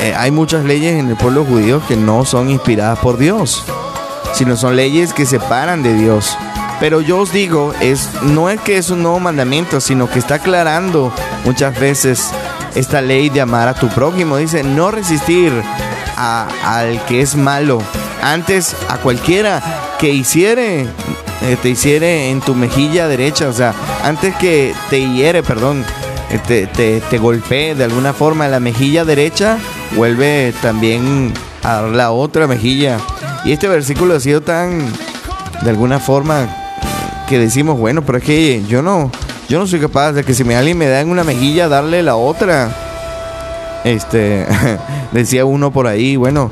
eh, 0.00 0.14
hay 0.16 0.30
muchas 0.30 0.64
leyes 0.64 0.98
en 0.98 1.10
el 1.10 1.16
pueblo 1.16 1.44
judío 1.44 1.80
que 1.86 1.96
no 1.96 2.24
son 2.24 2.50
inspiradas 2.50 2.98
por 2.98 3.18
Dios, 3.18 3.64
sino 4.34 4.56
son 4.56 4.74
leyes 4.74 5.12
que 5.12 5.26
separan 5.26 5.82
de 5.82 5.94
Dios. 5.94 6.36
Pero 6.80 7.00
yo 7.00 7.18
os 7.18 7.32
digo, 7.32 7.72
es, 7.80 8.08
no 8.22 8.50
es 8.50 8.60
que 8.60 8.76
es 8.76 8.90
un 8.90 9.02
nuevo 9.02 9.20
mandamiento, 9.20 9.80
sino 9.80 10.10
que 10.10 10.18
está 10.18 10.36
aclarando 10.36 11.12
muchas 11.44 11.78
veces 11.78 12.30
esta 12.74 13.00
ley 13.00 13.28
de 13.28 13.40
amar 13.40 13.68
a 13.68 13.74
tu 13.74 13.88
prójimo. 13.88 14.36
Dice, 14.36 14.62
no 14.62 14.90
resistir 14.90 15.52
al 16.16 17.04
que 17.06 17.20
es 17.20 17.36
malo. 17.36 17.80
Antes, 18.22 18.76
a 18.88 18.98
cualquiera 18.98 19.62
que 19.98 20.10
hiciere, 20.10 20.82
eh, 21.42 21.56
te 21.60 21.70
hiciere 21.70 22.30
en 22.30 22.40
tu 22.40 22.54
mejilla 22.54 23.08
derecha, 23.08 23.48
o 23.48 23.52
sea, 23.52 23.74
antes 24.04 24.34
que 24.36 24.74
te 24.90 25.08
hiere, 25.12 25.42
perdón, 25.42 25.84
eh, 26.30 26.38
te, 26.46 26.66
te, 26.66 27.00
te 27.00 27.18
golpee 27.18 27.74
de 27.74 27.84
alguna 27.84 28.12
forma 28.12 28.44
en 28.44 28.52
la 28.52 28.60
mejilla 28.60 29.04
derecha, 29.04 29.58
vuelve 29.96 30.54
también 30.62 31.32
a 31.62 31.82
la 31.82 32.12
otra 32.12 32.46
mejilla. 32.46 32.98
Y 33.44 33.52
este 33.52 33.66
versículo 33.68 34.14
ha 34.14 34.20
sido 34.20 34.40
tan, 34.40 34.86
de 35.62 35.70
alguna 35.70 35.98
forma, 35.98 36.48
que 37.28 37.38
decimos, 37.38 37.78
bueno, 37.78 38.02
pero 38.02 38.18
es 38.18 38.24
que 38.24 38.62
yo 38.68 38.82
no, 38.82 39.10
yo 39.52 39.58
no 39.58 39.66
soy 39.66 39.80
capaz 39.80 40.12
de 40.12 40.24
que 40.24 40.32
si 40.32 40.44
me 40.44 40.56
alguien 40.56 40.78
me 40.78 40.86
da 40.86 41.02
en 41.02 41.10
una 41.10 41.24
mejilla, 41.24 41.68
darle 41.68 42.02
la 42.02 42.16
otra. 42.16 42.74
Este, 43.84 44.46
decía 45.12 45.44
uno 45.44 45.70
por 45.70 45.86
ahí, 45.86 46.16
bueno, 46.16 46.50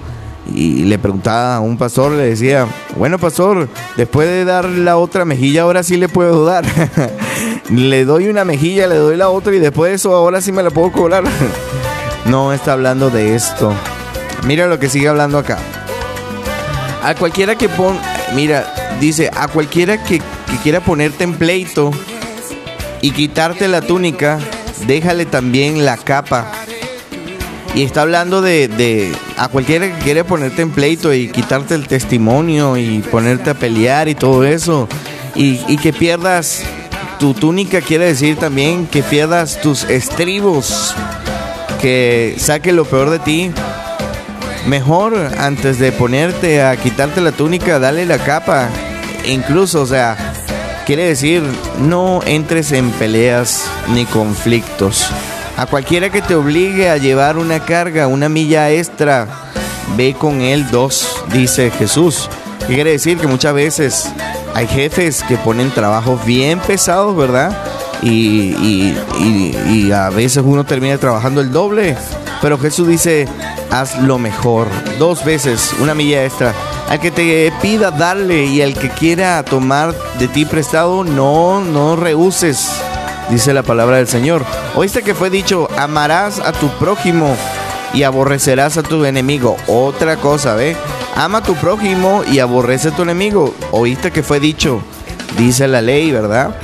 y 0.55 0.85
le 0.85 0.99
preguntaba 0.99 1.57
a 1.57 1.61
un 1.61 1.79
pastor, 1.79 2.13
le 2.13 2.25
decía, 2.25 2.67
bueno 2.99 3.19
pastor, 3.19 3.71
después 3.97 4.29
de 4.29 4.45
dar 4.45 4.67
la 4.67 4.99
otra 4.99 5.25
mejilla, 5.25 5.63
ahora 5.63 5.83
sí 5.83 5.97
le 5.97 6.11
puedo 6.11 6.45
dar. 6.45 6.67
le 7.71 8.05
doy 8.05 8.29
una 8.29 8.45
mejilla, 8.45 8.87
le 8.87 8.97
doy 8.97 9.17
la 9.17 9.31
otra 9.31 9.55
y 9.55 9.61
después 9.61 9.93
de 9.93 9.95
eso, 9.95 10.15
ahora 10.15 10.43
sí 10.43 10.53
me 10.53 10.63
la 10.63 10.69
puedo 10.69 10.93
cobrar. 10.93 11.25
no 12.27 12.53
está 12.53 12.75
hablando 12.75 13.09
de 13.09 13.35
esto. 13.35 13.73
Mira 14.47 14.67
lo 14.67 14.79
que 14.79 14.91
sigue 14.91 15.09
hablando 15.09 15.39
acá. 15.39 15.57
A 17.03 17.15
cualquiera 17.15 17.57
que 17.57 17.71
pon, 17.71 17.99
mira, 18.35 18.75
dice, 19.01 19.31
a 19.35 19.49
cualquiera 19.49 20.05
que, 20.05 20.19
que 20.19 20.57
quiera 20.63 20.81
ponerte 20.81 21.25
en 21.25 21.33
pleito 21.33 21.93
y 23.03 23.13
quitarte 23.13 23.69
la 23.69 23.81
túnica, 23.81 24.39
déjale 24.87 25.27
también 25.27 25.85
la 25.85 25.97
capa. 25.97 26.51
Y 27.75 27.85
está 27.85 28.03
hablando 28.03 28.43
de, 28.43 28.67
de 28.69 29.13
a 29.37 29.49
cualquiera 29.49 29.87
que 29.87 30.03
quiere 30.03 30.25
ponerte 30.25 30.63
en 30.63 30.71
pleito 30.71 31.15
y 31.15 31.29
quitarte 31.29 31.75
el 31.75 31.87
testimonio 31.87 32.77
y 32.77 32.99
ponerte 32.99 33.51
a 33.51 33.55
pelear 33.55 34.09
y 34.09 34.15
todo 34.15 34.45
eso. 34.45 34.89
Y, 35.37 35.61
y 35.69 35.79
que 35.79 35.93
pierdas 35.93 36.65
tu 37.21 37.35
túnica 37.35 37.81
quiere 37.83 38.07
decir 38.07 38.37
también 38.37 38.87
que 38.87 39.03
pierdas 39.03 39.61
tus 39.61 39.85
estribos. 39.85 40.95
Que 41.81 42.35
saque 42.39 42.73
lo 42.73 42.85
peor 42.85 43.11
de 43.11 43.19
ti. 43.21 43.53
Mejor 44.67 45.15
antes 45.39 45.79
de 45.79 45.93
ponerte 45.93 46.63
a 46.63 46.77
quitarte 46.77 47.21
la 47.21 47.33
túnica, 47.33 47.79
dale 47.79 48.05
la 48.05 48.19
capa. 48.19 48.69
Incluso, 49.27 49.83
o 49.83 49.87
sea, 49.87 50.30
quiere 50.91 51.07
decir, 51.07 51.45
no 51.79 52.21
entres 52.27 52.73
en 52.73 52.91
peleas 52.91 53.71
ni 53.95 54.07
conflictos. 54.07 55.07
A 55.57 55.67
cualquiera 55.67 56.11
que 56.11 56.21
te 56.21 56.35
obligue 56.35 56.91
a 56.91 56.97
llevar 56.97 57.39
una 57.39 57.61
carga, 57.61 58.09
una 58.09 58.29
milla 58.29 58.73
extra, 58.73 59.29
ve 59.97 60.17
con 60.19 60.41
él 60.41 60.69
dos, 60.73 61.23
dice 61.33 61.71
Jesús. 61.71 62.29
¿Qué 62.67 62.75
quiere 62.75 62.91
decir? 62.91 63.19
Que 63.19 63.29
muchas 63.29 63.55
veces 63.55 64.11
hay 64.53 64.67
jefes 64.67 65.23
que 65.23 65.37
ponen 65.37 65.71
trabajos 65.71 66.25
bien 66.25 66.59
pesados, 66.59 67.17
¿verdad? 67.17 67.57
Y 68.03 68.93
a 69.93 70.11
veces 70.11 70.43
uno 70.45 70.65
termina 70.65 70.99
trabajando 70.99 71.41
el 71.41 71.53
doble. 71.53 71.97
Pero 72.43 72.59
Jesús 72.59 72.89
dice, 72.89 73.29
haz 73.71 73.97
lo 74.01 74.19
mejor. 74.19 74.67
Dos 74.99 75.25
veces, 75.25 75.73
una 75.79 75.95
milla 75.95 76.25
extra. 76.25 76.53
Al 76.91 76.99
que 76.99 77.13
te 77.13 77.53
pida 77.63 77.93
darle 77.93 78.47
y 78.47 78.63
al 78.63 78.75
que 78.75 78.91
quiera 78.91 79.45
tomar 79.45 79.95
de 80.19 80.27
ti 80.27 80.45
prestado, 80.45 81.05
no, 81.05 81.61
no 81.61 81.95
rehuses. 81.95 82.69
dice 83.31 83.55
la 83.55 83.63
palabra 83.63 83.99
del 83.99 84.09
Señor. 84.09 84.45
Oíste 84.75 85.03
que 85.03 85.15
fue 85.15 85.31
dicho, 85.31 85.69
amarás 85.79 86.41
a 86.41 86.51
tu 86.51 86.69
prójimo 86.81 87.37
y 87.95 88.03
aborrecerás 88.03 88.77
a 88.77 88.83
tu 88.83 89.05
enemigo. 89.05 89.57
Otra 89.69 90.17
cosa, 90.17 90.57
¿ve? 90.57 90.77
Ama 91.15 91.39
a 91.39 91.43
tu 91.43 91.55
prójimo 91.55 92.25
y 92.29 92.41
aborrece 92.41 92.89
a 92.89 92.97
tu 92.97 93.03
enemigo. 93.03 93.55
Oíste 93.71 94.11
que 94.11 94.25
fue 94.25 94.41
dicho, 94.41 94.83
dice 95.39 95.69
la 95.69 95.83
ley, 95.83 96.11
¿verdad? 96.11 96.57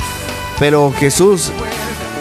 Pero 0.58 0.92
Jesús 0.98 1.52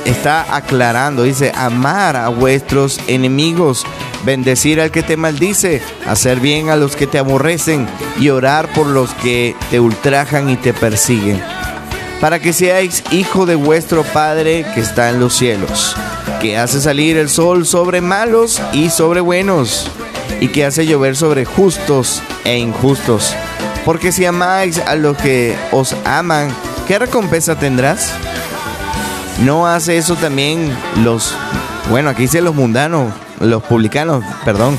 está 0.05 0.55
aclarando, 0.55 1.23
dice, 1.23 1.51
amar 1.55 2.15
a 2.15 2.29
vuestros 2.29 2.99
enemigos, 3.07 3.83
bendecir 4.25 4.81
al 4.81 4.91
que 4.91 5.03
te 5.03 5.17
maldice, 5.17 5.81
hacer 6.07 6.39
bien 6.39 6.69
a 6.69 6.75
los 6.75 6.95
que 6.95 7.07
te 7.07 7.19
aborrecen 7.19 7.87
y 8.19 8.29
orar 8.29 8.67
por 8.73 8.87
los 8.87 9.13
que 9.13 9.55
te 9.69 9.79
ultrajan 9.79 10.49
y 10.49 10.57
te 10.57 10.73
persiguen, 10.73 11.41
para 12.19 12.39
que 12.39 12.51
seáis 12.51 13.03
hijo 13.11 13.45
de 13.45 13.55
vuestro 13.55 14.03
Padre 14.03 14.65
que 14.73 14.81
está 14.81 15.09
en 15.09 15.19
los 15.19 15.35
cielos, 15.35 15.95
que 16.41 16.57
hace 16.57 16.81
salir 16.81 17.17
el 17.17 17.29
sol 17.29 17.65
sobre 17.65 18.01
malos 18.01 18.61
y 18.73 18.89
sobre 18.89 19.21
buenos, 19.21 19.87
y 20.41 20.47
que 20.49 20.65
hace 20.65 20.85
llover 20.85 21.15
sobre 21.15 21.45
justos 21.45 22.21
e 22.43 22.57
injustos. 22.57 23.35
Porque 23.85 24.11
si 24.11 24.25
amáis 24.25 24.79
a 24.79 24.95
los 24.95 25.15
que 25.17 25.55
os 25.71 25.95
aman, 26.05 26.49
¿qué 26.87 26.97
recompensa 26.97 27.55
tendrás? 27.55 28.11
¿No 29.43 29.67
hace 29.67 29.97
eso 29.97 30.15
también 30.15 30.75
los, 31.03 31.35
bueno, 31.89 32.09
aquí 32.09 32.23
dice 32.23 32.41
los 32.41 32.55
mundanos, 32.55 33.13
los 33.39 33.63
publicanos, 33.63 34.23
perdón, 34.43 34.77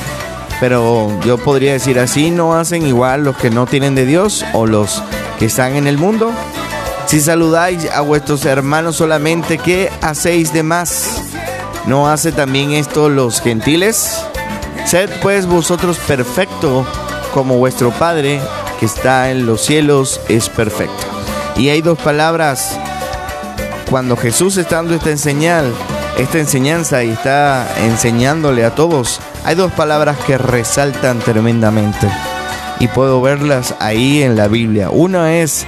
pero 0.61 1.11
yo 1.25 1.39
podría 1.39 1.73
decir 1.73 1.99
así, 1.99 2.31
¿no 2.31 2.55
hacen 2.55 2.87
igual 2.87 3.25
los 3.25 3.37
que 3.37 3.51
no 3.51 3.67
tienen 3.67 3.95
de 3.95 4.07
Dios 4.07 4.45
o 4.53 4.67
los 4.67 5.03
que 5.39 5.47
están 5.47 5.77
en 5.77 5.87
el 5.87 5.99
mundo? 5.99 6.33
Si 7.07 7.21
saludáis 7.21 7.91
a 7.91 8.01
vuestros 8.01 8.45
hermanos 8.45 8.97
solamente, 8.97 9.59
¿qué 9.59 9.91
hacéis 10.01 10.53
de 10.53 10.63
más? 10.63 11.23
¿No 11.87 12.09
hace 12.09 12.33
también 12.33 12.73
esto 12.73 13.09
los 13.09 13.41
gentiles? 13.41 14.25
Sed 14.87 15.11
pues 15.23 15.47
vosotros 15.47 15.99
perfecto 15.99 16.87
como 17.33 17.59
vuestro 17.59 17.91
Padre 17.91 18.41
que 18.81 18.87
está 18.87 19.31
en 19.31 19.47
los 19.47 19.63
cielos 19.63 20.21
es 20.29 20.49
perfecto. 20.49 21.07
Y 21.57 21.69
hay 21.69 21.81
dos 21.81 21.99
palabras 21.99 22.77
cuando 23.91 24.17
Jesús 24.17 24.57
está 24.57 24.77
dando 24.77 24.95
esta 24.95 25.11
enseñal, 25.11 25.73
esta 26.17 26.39
enseñanza 26.39 27.05
y 27.05 27.11
está 27.11 27.69
enseñándole 27.85 28.65
a 28.65 28.75
todos, 28.75 29.21
hay 29.45 29.55
dos 29.55 29.73
palabras 29.73 30.17
que 30.27 30.39
resaltan 30.39 31.19
tremendamente 31.19 32.09
y 32.81 32.89
puedo 32.89 33.21
verlas 33.21 33.75
ahí 33.81 34.23
en 34.23 34.37
la 34.37 34.49
Biblia. 34.49 34.91
Una 34.91 35.37
es 35.37 35.67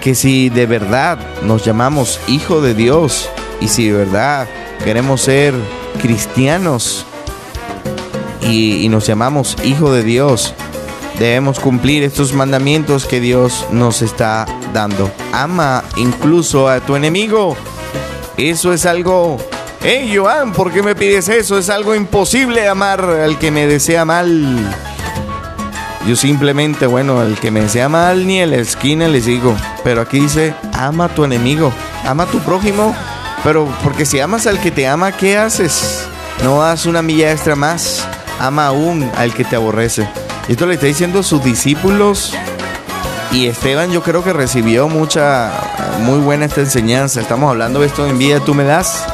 que 0.00 0.14
si 0.14 0.48
de 0.48 0.66
verdad 0.66 1.18
nos 1.42 1.64
llamamos 1.64 2.20
hijo 2.28 2.60
de 2.60 2.74
Dios 2.74 3.28
y 3.60 3.68
si 3.68 3.88
de 3.88 3.96
verdad 3.96 4.46
queremos 4.84 5.22
ser 5.22 5.54
cristianos 6.00 7.04
y, 8.40 8.88
nos 8.88 9.06
llamamos 9.06 9.56
hijo 9.64 9.92
de 9.92 10.02
Dios, 10.02 10.54
debemos 11.18 11.60
cumplir 11.60 12.02
estos 12.02 12.32
mandamientos 12.32 13.04
que 13.04 13.20
Dios 13.20 13.66
nos 13.70 14.00
está 14.00 14.46
dando. 14.72 15.10
Ama 15.32 15.84
incluso 15.96 16.68
a 16.68 16.80
tu 16.80 16.96
enemigo. 16.96 17.56
Eso 18.38 18.72
es 18.72 18.86
algo... 18.86 19.36
Hey 19.80 20.12
Joan, 20.14 20.52
¿por 20.52 20.72
qué 20.72 20.80
me 20.80 20.94
pides 20.94 21.28
eso? 21.28 21.58
Es 21.58 21.68
algo 21.70 21.94
imposible 21.96 22.68
amar 22.68 23.04
al 23.04 23.36
que 23.36 23.50
me 23.50 23.66
desea 23.66 24.04
mal. 24.04 24.56
Yo 26.06 26.14
simplemente, 26.14 26.86
bueno, 26.86 27.18
al 27.18 27.36
que 27.38 27.50
me 27.50 27.62
desea 27.62 27.88
mal 27.88 28.28
ni 28.28 28.40
en 28.40 28.52
la 28.52 28.58
esquina 28.58 29.08
les 29.08 29.26
digo. 29.26 29.56
Pero 29.82 30.02
aquí 30.02 30.20
dice, 30.20 30.54
ama 30.72 31.06
a 31.06 31.08
tu 31.08 31.24
enemigo, 31.24 31.72
ama 32.04 32.22
a 32.24 32.26
tu 32.26 32.38
prójimo. 32.38 32.94
Pero 33.42 33.68
porque 33.82 34.06
si 34.06 34.20
amas 34.20 34.46
al 34.46 34.60
que 34.60 34.70
te 34.70 34.86
ama, 34.86 35.10
¿qué 35.10 35.36
haces? 35.36 36.06
No 36.44 36.62
haz 36.62 36.86
una 36.86 37.02
milla 37.02 37.32
extra 37.32 37.56
más. 37.56 38.06
Ama 38.38 38.66
aún 38.66 39.10
al 39.16 39.34
que 39.34 39.44
te 39.44 39.56
aborrece. 39.56 40.08
Esto 40.48 40.66
le 40.66 40.74
está 40.74 40.86
diciendo 40.86 41.20
a 41.20 41.24
sus 41.24 41.42
discípulos. 41.42 42.34
Y 43.30 43.46
Esteban 43.46 43.90
yo 43.90 44.02
creo 44.02 44.24
que 44.24 44.32
recibió 44.32 44.88
mucha, 44.88 45.52
muy 46.00 46.18
buena 46.18 46.46
esta 46.46 46.60
enseñanza. 46.60 47.20
Estamos 47.20 47.50
hablando 47.50 47.80
de 47.80 47.86
esto 47.86 48.06
en 48.06 48.18
vida, 48.18 48.40
tú 48.40 48.54
me 48.54 48.64
das. 48.64 49.04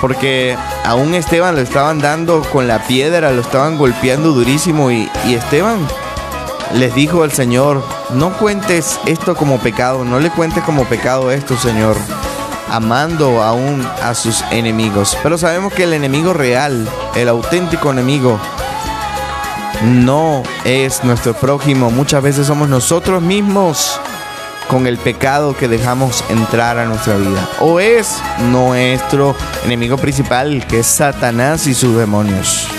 Porque 0.00 0.56
aún 0.84 1.14
Esteban 1.14 1.54
lo 1.54 1.60
estaban 1.60 1.98
dando 1.98 2.42
con 2.42 2.66
la 2.66 2.86
piedra, 2.86 3.32
lo 3.32 3.42
estaban 3.42 3.76
golpeando 3.76 4.32
durísimo. 4.32 4.90
Y, 4.90 5.10
y 5.26 5.34
Esteban 5.34 5.86
les 6.74 6.94
dijo 6.94 7.22
al 7.22 7.32
Señor, 7.32 7.84
no 8.14 8.32
cuentes 8.36 8.98
esto 9.06 9.36
como 9.36 9.58
pecado, 9.58 10.04
no 10.04 10.20
le 10.20 10.30
cuentes 10.30 10.64
como 10.64 10.84
pecado 10.84 11.30
esto, 11.30 11.56
Señor. 11.56 11.96
Amando 12.70 13.42
aún 13.42 13.86
a 14.02 14.14
sus 14.14 14.42
enemigos. 14.50 15.16
Pero 15.22 15.36
sabemos 15.36 15.72
que 15.72 15.84
el 15.84 15.92
enemigo 15.92 16.32
real, 16.32 16.88
el 17.14 17.28
auténtico 17.28 17.92
enemigo, 17.92 18.40
no 19.84 20.42
es 20.64 21.04
nuestro 21.04 21.34
prójimo. 21.34 21.90
Muchas 21.90 22.22
veces 22.22 22.46
somos 22.46 22.68
nosotros 22.68 23.22
mismos 23.22 24.00
con 24.68 24.86
el 24.86 24.98
pecado 24.98 25.56
que 25.56 25.68
dejamos 25.68 26.24
entrar 26.28 26.78
a 26.78 26.86
nuestra 26.86 27.16
vida. 27.16 27.48
O 27.60 27.80
es 27.80 28.18
nuestro 28.50 29.36
enemigo 29.64 29.96
principal, 29.96 30.66
que 30.66 30.80
es 30.80 30.86
Satanás 30.86 31.66
y 31.66 31.74
sus 31.74 31.96
demonios. 31.96 32.73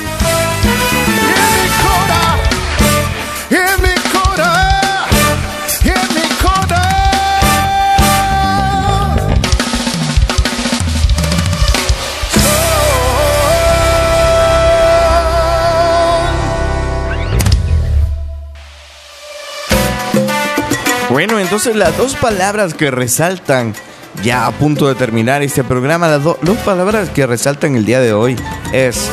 Entonces 21.55 21.77
las 21.77 21.95
dos 21.97 22.15
palabras 22.15 22.73
que 22.73 22.91
resaltan, 22.91 23.73
ya 24.21 24.45
a 24.45 24.51
punto 24.51 24.89
de 24.89 24.95
terminar 24.95 25.41
este 25.41 25.63
programa, 25.63 26.09
las 26.09 26.21
do- 26.21 26.37
dos 26.41 26.57
palabras 26.57 27.09
que 27.11 27.25
resaltan 27.25 27.77
el 27.77 27.85
día 27.85 28.01
de 28.01 28.11
hoy 28.11 28.35
es, 28.73 29.09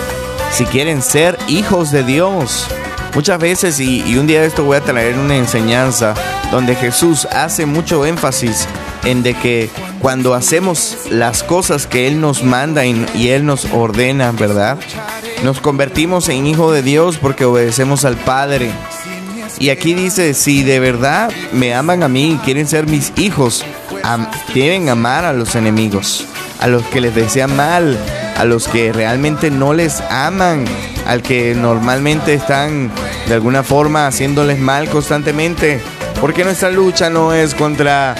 si 0.50 0.64
quieren 0.64 1.02
ser 1.02 1.38
hijos 1.46 1.92
de 1.92 2.02
Dios. 2.02 2.66
Muchas 3.14 3.38
veces, 3.38 3.78
y, 3.78 4.18
un 4.18 4.26
día 4.26 4.40
de 4.40 4.48
esto 4.48 4.64
voy 4.64 4.76
a 4.76 4.80
traer 4.80 5.16
una 5.18 5.36
enseñanza 5.36 6.14
donde 6.50 6.74
Jesús 6.74 7.26
hace 7.26 7.64
mucho 7.64 8.04
énfasis 8.06 8.66
en 9.04 9.22
de 9.22 9.34
que 9.34 9.70
cuando 10.00 10.34
hacemos 10.34 10.96
las 11.10 11.44
cosas 11.44 11.86
que 11.86 12.08
Él 12.08 12.20
nos 12.20 12.42
manda 12.42 12.84
y, 12.84 13.06
y 13.14 13.28
Él 13.28 13.46
nos 13.46 13.66
ordena, 13.66 14.32
¿verdad? 14.32 14.78
Nos 15.44 15.60
convertimos 15.60 16.28
en 16.28 16.44
hijo 16.48 16.72
de 16.72 16.82
Dios 16.82 17.18
porque 17.18 17.44
obedecemos 17.44 18.04
al 18.04 18.16
Padre. 18.16 18.72
Y 19.58 19.70
aquí 19.70 19.94
dice, 19.94 20.34
si 20.34 20.62
de 20.62 20.80
verdad 20.80 21.30
me 21.52 21.74
aman 21.74 22.02
a 22.02 22.08
mí 22.08 22.32
y 22.32 22.36
quieren 22.38 22.66
ser 22.66 22.86
mis 22.86 23.12
hijos, 23.16 23.64
am- 24.02 24.26
deben 24.54 24.88
amar 24.88 25.24
a 25.24 25.32
los 25.32 25.54
enemigos, 25.54 26.24
a 26.60 26.66
los 26.66 26.82
que 26.86 27.00
les 27.00 27.14
desean 27.14 27.54
mal, 27.54 27.96
a 28.36 28.44
los 28.44 28.66
que 28.66 28.92
realmente 28.92 29.50
no 29.50 29.72
les 29.74 30.00
aman, 30.10 30.64
al 31.06 31.22
que 31.22 31.54
normalmente 31.54 32.34
están 32.34 32.90
de 33.28 33.34
alguna 33.34 33.62
forma 33.62 34.06
haciéndoles 34.06 34.58
mal 34.58 34.88
constantemente. 34.88 35.80
Porque 36.20 36.44
nuestra 36.44 36.70
lucha 36.70 37.10
no 37.10 37.32
es 37.32 37.54
contra, 37.54 38.14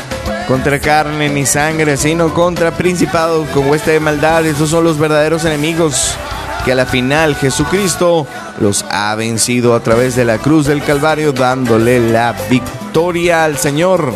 contra 0.49 0.81
carne 0.81 1.29
ni 1.29 1.47
sangre, 1.47 1.97
sino 1.97 2.35
contra 2.35 2.73
principados 2.73 3.49
con 3.51 3.69
hueste 3.69 3.93
de 3.93 4.01
maldad. 4.01 4.45
Esos 4.45 4.71
son 4.71 4.83
los 4.85 4.99
verdaderos 4.99 5.45
enemigos 5.45 6.15
que 6.65 6.73
a 6.73 6.75
la 6.75 6.87
final 6.87 7.35
Jesucristo 7.37 8.27
los 8.61 8.85
ha 8.91 9.15
vencido 9.15 9.75
a 9.75 9.81
través 9.81 10.17
de 10.17 10.25
la 10.25 10.39
cruz 10.39 10.67
del 10.67 10.83
Calvario, 10.83 11.33
dándole 11.33 12.01
la 12.01 12.35
victoria 12.49 13.45
al 13.45 13.59
Señor. 13.59 14.15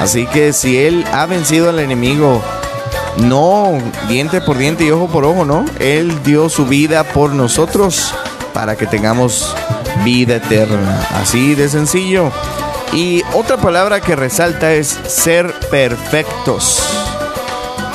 Así 0.00 0.26
que 0.26 0.52
si 0.52 0.78
Él 0.78 1.04
ha 1.12 1.26
vencido 1.26 1.70
al 1.70 1.80
enemigo, 1.80 2.42
no 3.18 3.78
diente 4.08 4.40
por 4.40 4.58
diente 4.58 4.84
y 4.84 4.90
ojo 4.90 5.08
por 5.08 5.24
ojo, 5.24 5.44
¿no? 5.44 5.64
Él 5.80 6.22
dio 6.22 6.48
su 6.48 6.66
vida 6.66 7.04
por 7.04 7.32
nosotros 7.32 8.14
para 8.52 8.76
que 8.76 8.86
tengamos 8.86 9.54
vida 10.04 10.36
eterna. 10.36 11.06
Así 11.14 11.54
de 11.54 11.68
sencillo. 11.68 12.30
Y 12.92 13.22
otra 13.34 13.56
palabra 13.56 14.00
que 14.00 14.16
resalta 14.16 14.72
es 14.72 14.88
ser 15.06 15.52
perfectos. 15.70 17.07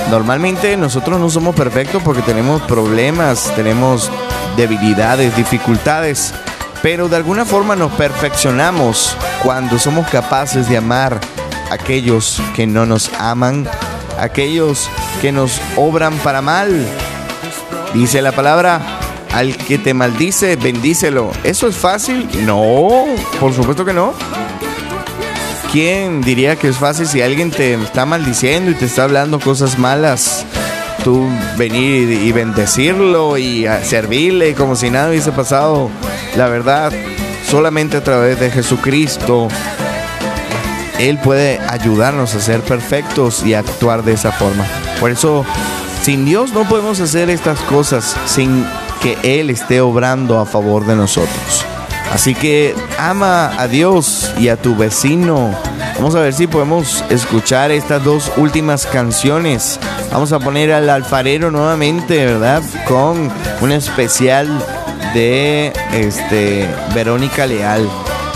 Normalmente 0.10 0.78
nosotros 0.78 1.20
no 1.20 1.30
somos 1.30 1.56
perfectos 1.56 2.02
porque 2.04 2.22
tenemos 2.22 2.62
problemas, 2.64 3.52
tenemos 3.56 4.12
debilidades, 4.56 5.36
dificultades, 5.36 6.34
pero 6.82 7.10
de 7.10 7.16
alguna 7.16 7.46
forma 7.46 7.76
nos 7.76 7.92
perfeccionamos 7.94 9.16
cuando 9.42 9.80
somos 9.80 10.08
capaces 10.10 10.70
de 10.70 10.78
amar 10.78 11.20
a 11.72 11.76
aquellos 11.76 12.42
que 12.56 12.68
no 12.68 12.86
nos 12.86 13.12
aman, 13.20 13.68
aquellos 14.20 14.90
que 15.22 15.32
nos 15.32 15.60
obran 15.76 16.14
para 16.18 16.42
mal. 16.42 16.86
Dice 17.94 18.22
la 18.22 18.32
palabra, 18.32 18.82
al 19.34 19.56
que 19.58 19.78
te 19.78 19.94
maldice, 19.94 20.56
bendícelo. 20.56 21.32
¿Eso 21.44 21.68
es 21.68 21.76
fácil? 21.76 22.30
No, 22.46 23.06
por 23.40 23.54
supuesto 23.54 23.84
que 23.84 23.94
no. 23.94 24.14
¿Quién 25.74 26.22
diría 26.22 26.56
que 26.56 26.68
es 26.68 26.78
fácil 26.78 27.08
si 27.08 27.24
alguien 27.24 27.50
te 27.50 27.74
está 27.74 28.06
maldiciendo 28.06 28.70
y 28.70 28.76
te 28.76 28.86
está 28.86 29.06
hablando 29.06 29.40
cosas 29.40 29.80
malas? 29.80 30.46
Tú 31.04 31.28
venir 31.58 32.12
y, 32.12 32.32
bendecirlo 32.32 33.40
y 33.40 33.66
a 33.66 33.84
servirle 33.84 34.54
como 34.54 34.76
si 34.76 34.92
nada 34.92 35.10
hubiese 35.10 35.32
pasado. 35.32 35.90
La 36.38 36.48
verdad, 36.48 36.94
solamente 37.50 37.98
a 37.98 38.04
través 38.04 38.40
de 38.40 38.52
Jesucristo, 38.52 39.48
Él 41.00 41.18
puede 41.18 41.60
ayudarnos 41.68 42.36
a 42.36 42.40
ser 42.40 42.62
perfectos 42.62 43.44
y 43.44 43.56
actuar 43.56 44.04
de 44.04 44.14
esa 44.14 44.32
forma. 44.32 44.66
Por 45.00 45.10
eso, 45.10 45.44
sin 46.04 46.24
Dios 46.24 46.54
no 46.54 46.70
podemos 46.70 47.00
hacer 47.00 47.32
estas 47.32 47.60
cosas 47.62 48.16
sin 48.28 48.64
que 49.02 49.18
Él 49.24 49.50
esté 49.50 49.82
obrando 49.82 50.40
a 50.40 50.46
favor 50.46 50.86
de 50.86 50.96
nosotros. 50.96 51.66
Así 52.14 52.36
que 52.36 52.76
ama 53.00 53.52
a 53.60 53.68
Dios 53.68 54.32
y 54.38 54.50
a 54.50 54.56
tu 54.56 54.76
vecino. 54.76 55.52
Vamos 55.96 56.14
a 56.14 56.20
ver 56.20 56.34
si 56.34 56.46
podemos 56.46 57.04
escuchar 57.10 57.72
estas 57.72 58.04
dos 58.04 58.32
últimas 58.38 58.86
canciones. 58.86 59.80
Vamos 60.12 60.32
a 60.32 60.40
poner 60.40 60.72
al 60.72 60.90
alfarero 60.90 61.50
nuevamente, 61.50 62.24
¿verdad? 62.26 62.62
Con 62.88 63.32
un 63.62 63.72
especial 63.72 64.48
de 65.16 65.74
este 65.92 66.68
Verónica 66.94 67.48
Leal. 67.48 67.90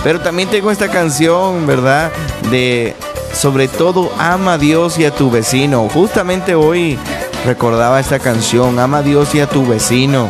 Pero 0.04 0.22
también 0.22 0.50
tengo 0.50 0.72
esta 0.72 0.90
canción, 0.90 1.68
¿verdad? 1.68 2.12
De 2.50 2.96
sobre 3.34 3.68
todo 3.68 4.12
ama 4.18 4.54
a 4.54 4.58
Dios 4.58 4.98
y 4.98 5.06
a 5.06 5.12
tu 5.12 5.30
vecino. 5.30 5.88
Justamente 5.90 6.56
hoy 6.56 6.98
recordaba 7.46 8.00
esta 8.00 8.18
canción, 8.18 8.80
ama 8.80 9.00
a 9.00 9.04
Dios 9.04 9.36
y 9.36 9.40
a 9.40 9.48
tu 9.48 9.68
vecino. 9.68 10.30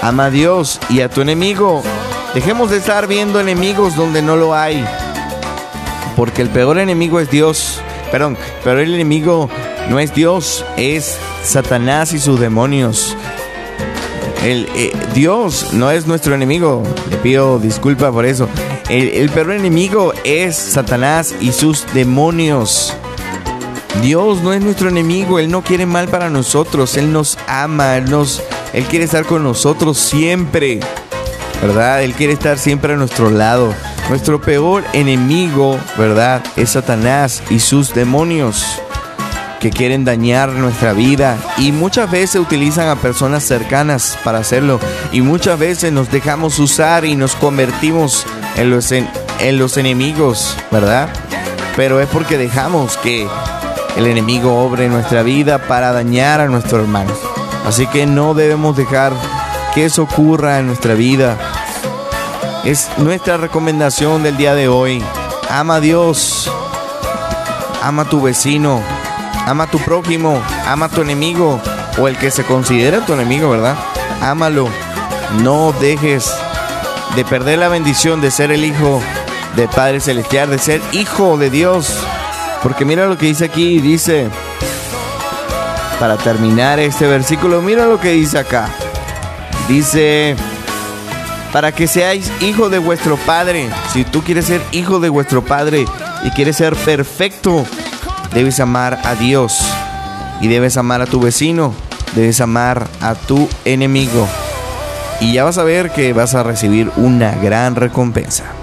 Ama 0.00 0.26
a 0.26 0.30
Dios 0.30 0.80
y 0.88 1.02
a 1.02 1.10
tu 1.10 1.20
enemigo. 1.20 1.82
Dejemos 2.34 2.70
de 2.70 2.78
estar 2.78 3.06
viendo 3.06 3.38
enemigos 3.38 3.94
donde 3.94 4.20
no 4.20 4.36
lo 4.36 4.54
hay. 4.54 4.84
Porque 6.16 6.42
el 6.42 6.50
peor 6.50 6.78
enemigo 6.78 7.20
es 7.20 7.30
Dios. 7.30 7.80
Perdón, 8.10 8.36
pero 8.64 8.80
el 8.80 8.92
enemigo 8.92 9.48
no 9.88 10.00
es 10.00 10.14
Dios, 10.14 10.64
es 10.76 11.16
Satanás 11.44 12.12
y 12.12 12.18
sus 12.18 12.40
demonios. 12.40 13.16
El, 14.42 14.68
eh, 14.74 14.92
Dios 15.14 15.72
no 15.72 15.90
es 15.90 16.06
nuestro 16.06 16.34
enemigo. 16.34 16.82
Le 17.08 17.16
pido 17.18 17.58
disculpa 17.58 18.10
por 18.10 18.26
eso. 18.26 18.48
El, 18.88 19.30
peor 19.30 19.52
enemigo 19.52 20.12
es 20.24 20.56
Satanás 20.56 21.34
y 21.40 21.52
sus 21.52 21.86
demonios. 21.94 22.92
Dios 24.02 24.42
no 24.42 24.52
es 24.52 24.60
nuestro 24.60 24.88
enemigo, 24.88 25.38
Él 25.38 25.50
no 25.50 25.62
quiere 25.62 25.86
mal 25.86 26.08
para 26.08 26.28
nosotros, 26.28 26.96
Él 26.96 27.12
nos 27.12 27.38
ama, 27.46 27.96
Él, 27.96 28.10
nos, 28.10 28.42
Él 28.72 28.84
quiere 28.84 29.06
estar 29.06 29.24
con 29.24 29.42
nosotros 29.42 29.98
siempre, 29.98 30.80
¿verdad? 31.64 32.02
Él 32.02 32.12
quiere 32.12 32.34
estar 32.34 32.58
siempre 32.58 32.92
a 32.92 32.96
nuestro 32.96 33.30
lado. 33.30 33.72
Nuestro 34.10 34.38
peor 34.38 34.84
enemigo, 34.92 35.78
¿verdad? 35.96 36.42
Es 36.56 36.72
Satanás 36.72 37.42
y 37.48 37.58
sus 37.58 37.94
demonios 37.94 38.82
que 39.60 39.70
quieren 39.70 40.04
dañar 40.04 40.50
nuestra 40.50 40.92
vida 40.92 41.38
y 41.56 41.72
muchas 41.72 42.10
veces 42.10 42.38
utilizan 42.38 42.88
a 42.88 42.96
personas 42.96 43.44
cercanas 43.44 44.18
para 44.22 44.40
hacerlo 44.40 44.78
y 45.10 45.22
muchas 45.22 45.58
veces 45.58 45.90
nos 45.90 46.10
dejamos 46.10 46.58
usar 46.58 47.06
y 47.06 47.16
nos 47.16 47.34
convertimos 47.34 48.26
en 48.56 48.68
los, 48.68 48.92
en, 48.92 49.08
los 49.56 49.78
enemigos, 49.78 50.54
¿verdad? 50.70 51.08
Pero 51.76 51.98
es 51.98 52.08
porque 52.08 52.36
dejamos 52.36 52.98
que 52.98 53.26
el 53.96 54.06
enemigo 54.06 54.62
obre 54.62 54.90
nuestra 54.90 55.22
vida 55.22 55.66
para 55.66 55.92
dañar 55.92 56.42
a 56.42 56.48
nuestros 56.48 56.82
hermanos. 56.82 57.16
Así 57.64 57.86
que 57.86 58.04
no 58.04 58.34
debemos 58.34 58.76
dejar 58.76 59.14
que 59.74 59.86
eso 59.86 60.02
ocurra 60.02 60.58
en 60.58 60.66
nuestra 60.66 60.92
vida. 60.92 61.36
Es 62.64 62.88
nuestra 62.96 63.36
recomendación 63.36 64.22
del 64.22 64.38
día 64.38 64.54
de 64.54 64.68
hoy. 64.68 65.02
Ama 65.50 65.76
a 65.76 65.80
Dios. 65.80 66.50
Ama 67.82 68.02
a 68.02 68.08
tu 68.08 68.22
vecino. 68.22 68.80
Ama 69.46 69.64
a 69.64 69.66
tu 69.66 69.78
prójimo. 69.80 70.42
Ama 70.66 70.86
a 70.86 70.88
tu 70.88 71.02
enemigo. 71.02 71.60
O 71.98 72.08
el 72.08 72.16
que 72.16 72.30
se 72.30 72.42
considera 72.44 73.04
tu 73.04 73.12
enemigo, 73.12 73.50
¿verdad? 73.50 73.76
Ámalo. 74.22 74.68
No 75.42 75.72
dejes 75.72 76.34
de 77.14 77.24
perder 77.26 77.58
la 77.58 77.68
bendición 77.68 78.22
de 78.22 78.30
ser 78.30 78.50
el 78.50 78.64
hijo 78.64 79.02
de 79.56 79.68
Padre 79.68 80.00
Celestial, 80.00 80.48
de 80.48 80.58
ser 80.58 80.80
hijo 80.92 81.36
de 81.36 81.50
Dios. 81.50 81.94
Porque 82.62 82.86
mira 82.86 83.06
lo 83.06 83.18
que 83.18 83.26
dice 83.26 83.44
aquí, 83.44 83.78
dice, 83.78 84.30
para 86.00 86.16
terminar 86.16 86.80
este 86.80 87.06
versículo, 87.06 87.60
mira 87.60 87.84
lo 87.84 88.00
que 88.00 88.12
dice 88.12 88.38
acá. 88.38 88.70
Dice, 89.68 90.34
para 91.54 91.70
que 91.70 91.86
seáis 91.86 92.32
hijo 92.40 92.68
de 92.68 92.78
vuestro 92.78 93.16
Padre, 93.16 93.70
si 93.92 94.02
tú 94.02 94.24
quieres 94.24 94.46
ser 94.46 94.60
hijo 94.72 94.98
de 94.98 95.08
vuestro 95.08 95.44
Padre 95.44 95.84
y 96.24 96.30
quieres 96.30 96.56
ser 96.56 96.74
perfecto, 96.74 97.64
debes 98.32 98.58
amar 98.58 98.98
a 99.04 99.14
Dios 99.14 99.64
y 100.40 100.48
debes 100.48 100.76
amar 100.76 101.00
a 101.00 101.06
tu 101.06 101.20
vecino, 101.20 101.72
debes 102.16 102.40
amar 102.40 102.88
a 103.00 103.14
tu 103.14 103.48
enemigo. 103.64 104.26
Y 105.20 105.34
ya 105.34 105.44
vas 105.44 105.56
a 105.58 105.62
ver 105.62 105.92
que 105.92 106.12
vas 106.12 106.34
a 106.34 106.42
recibir 106.42 106.90
una 106.96 107.30
gran 107.36 107.76
recompensa. 107.76 108.53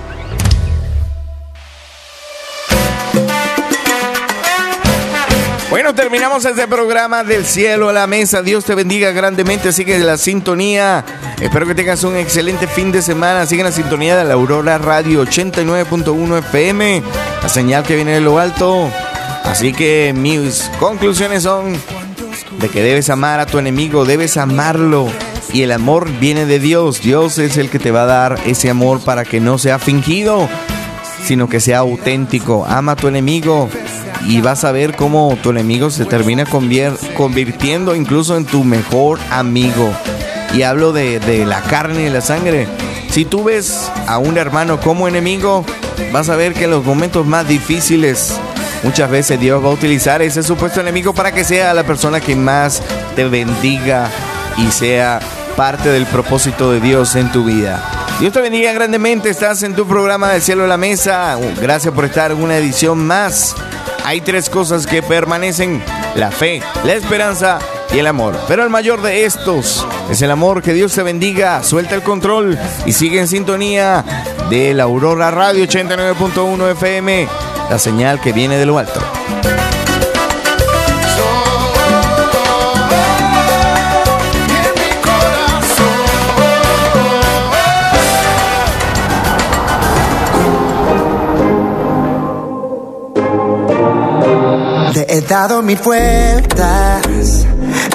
Terminamos 5.95 6.45
este 6.45 6.67
programa 6.67 7.23
del 7.23 7.45
cielo 7.45 7.89
a 7.89 7.93
la 7.93 8.07
mesa. 8.07 8.41
Dios 8.41 8.63
te 8.63 8.75
bendiga 8.75 9.11
grandemente. 9.11 9.73
Sigue 9.73 9.99
la 9.99 10.17
sintonía. 10.17 11.03
Espero 11.41 11.67
que 11.67 11.75
tengas 11.75 12.03
un 12.03 12.15
excelente 12.15 12.67
fin 12.67 12.93
de 12.93 13.01
semana. 13.01 13.45
Sigue 13.45 13.63
la 13.63 13.73
sintonía 13.73 14.15
de 14.15 14.23
la 14.23 14.35
Aurora 14.35 14.77
Radio 14.77 15.23
89.1 15.23 16.39
FM. 16.39 17.03
La 17.43 17.49
señal 17.49 17.83
que 17.83 17.95
viene 17.95 18.13
de 18.13 18.21
lo 18.21 18.39
alto. 18.39 18.89
Así 19.43 19.73
que 19.73 20.13
mis 20.15 20.71
conclusiones 20.79 21.43
son 21.43 21.73
de 22.59 22.69
que 22.69 22.83
debes 22.83 23.09
amar 23.09 23.41
a 23.41 23.45
tu 23.45 23.59
enemigo, 23.59 24.05
debes 24.05 24.37
amarlo. 24.37 25.07
Y 25.51 25.63
el 25.63 25.73
amor 25.73 26.09
viene 26.19 26.45
de 26.45 26.59
Dios. 26.59 27.01
Dios 27.01 27.37
es 27.37 27.57
el 27.57 27.69
que 27.69 27.79
te 27.79 27.91
va 27.91 28.03
a 28.03 28.05
dar 28.05 28.39
ese 28.45 28.69
amor 28.69 29.01
para 29.01 29.25
que 29.25 29.41
no 29.41 29.57
sea 29.57 29.77
fingido, 29.77 30.47
sino 31.25 31.49
que 31.49 31.59
sea 31.59 31.79
auténtico. 31.79 32.65
Ama 32.65 32.93
a 32.93 32.95
tu 32.95 33.09
enemigo 33.09 33.69
y 34.27 34.41
vas 34.41 34.63
a 34.63 34.71
ver 34.71 34.95
cómo 34.95 35.37
tu 35.41 35.49
enemigo 35.49 35.89
se 35.89 36.05
termina 36.05 36.45
convirtiendo 36.45 37.95
incluso 37.95 38.37
en 38.37 38.45
tu 38.45 38.63
mejor 38.63 39.19
amigo. 39.29 39.91
Y 40.53 40.63
hablo 40.63 40.91
de, 40.91 41.19
de 41.19 41.45
la 41.45 41.61
carne 41.61 42.07
y 42.07 42.09
la 42.09 42.21
sangre. 42.21 42.67
Si 43.09 43.25
tú 43.25 43.43
ves 43.43 43.91
a 44.07 44.17
un 44.17 44.37
hermano 44.37 44.79
como 44.79 45.07
enemigo, 45.07 45.65
vas 46.11 46.29
a 46.29 46.35
ver 46.35 46.53
que 46.53 46.65
en 46.65 46.71
los 46.71 46.85
momentos 46.85 47.25
más 47.25 47.47
difíciles, 47.47 48.39
muchas 48.83 49.09
veces 49.09 49.39
Dios 49.39 49.63
va 49.63 49.69
a 49.69 49.73
utilizar 49.73 50.21
ese 50.21 50.43
supuesto 50.43 50.81
enemigo 50.81 51.13
para 51.13 51.31
que 51.31 51.43
sea 51.43 51.73
la 51.73 51.83
persona 51.83 52.19
que 52.19 52.35
más 52.35 52.81
te 53.15 53.25
bendiga 53.25 54.09
y 54.57 54.71
sea 54.71 55.19
parte 55.55 55.89
del 55.89 56.05
propósito 56.05 56.71
de 56.71 56.79
Dios 56.79 57.15
en 57.15 57.31
tu 57.31 57.43
vida. 57.43 57.83
Dios 58.19 58.33
te 58.33 58.41
bendiga 58.41 58.71
grandemente, 58.73 59.29
estás 59.29 59.63
en 59.63 59.75
tu 59.75 59.87
programa 59.87 60.31
del 60.31 60.41
cielo 60.41 60.63
a 60.65 60.67
la 60.67 60.77
mesa. 60.77 61.37
Gracias 61.59 61.93
por 61.93 62.05
estar 62.05 62.31
en 62.31 62.41
una 62.41 62.57
edición 62.57 63.05
más. 63.05 63.55
Hay 64.03 64.21
tres 64.21 64.49
cosas 64.49 64.87
que 64.87 65.01
permanecen, 65.01 65.83
la 66.15 66.31
fe, 66.31 66.61
la 66.83 66.93
esperanza 66.93 67.59
y 67.93 67.99
el 67.99 68.07
amor. 68.07 68.37
Pero 68.47 68.63
el 68.63 68.69
mayor 68.69 69.01
de 69.01 69.25
estos 69.25 69.85
es 70.09 70.21
el 70.21 70.31
amor. 70.31 70.61
Que 70.61 70.73
Dios 70.73 70.93
te 70.93 71.03
bendiga, 71.03 71.63
suelta 71.63 71.95
el 71.95 72.01
control 72.01 72.57
y 72.85 72.93
sigue 72.93 73.19
en 73.19 73.27
sintonía 73.27 74.03
de 74.49 74.73
la 74.73 74.83
Aurora 74.83 75.31
Radio 75.31 75.65
89.1 75.65 76.71
FM, 76.71 77.27
la 77.69 77.79
señal 77.79 78.19
que 78.19 78.33
viene 78.33 78.57
de 78.57 78.65
lo 78.65 78.77
alto. 78.77 78.99
He 95.11 95.19
dado 95.19 95.61
mil 95.61 95.77
vueltas 95.83 97.45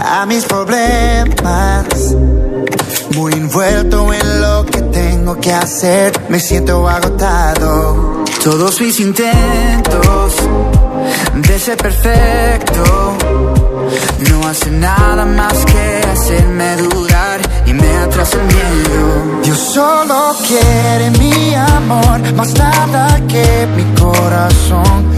a 0.05 0.27
mis 0.27 0.45
problemas. 0.45 1.87
Muy 3.15 3.33
envuelto 3.33 4.13
en 4.13 4.41
lo 4.43 4.67
que 4.67 4.83
tengo 4.83 5.41
que 5.41 5.51
hacer, 5.51 6.13
me 6.29 6.39
siento 6.39 6.87
agotado. 6.87 8.23
Todos 8.45 8.79
mis 8.83 9.01
intentos 9.01 10.35
de 11.37 11.59
ser 11.59 11.79
perfecto 11.79 13.17
no 14.31 14.47
hacen 14.49 14.81
nada 14.81 15.25
más 15.25 15.65
que 15.65 16.03
hacerme 16.13 16.77
dudar 16.77 17.41
y 17.65 17.73
me 17.73 17.97
atrasa 17.97 18.37
el 18.37 18.47
miedo. 18.47 19.41
Dios 19.43 19.59
solo 19.59 20.37
quiere 20.47 21.11
mi 21.19 21.55
amor, 21.55 22.35
más 22.35 22.53
nada 22.59 23.19
que 23.27 23.67
mi 23.75 23.85
corazón. 23.99 25.16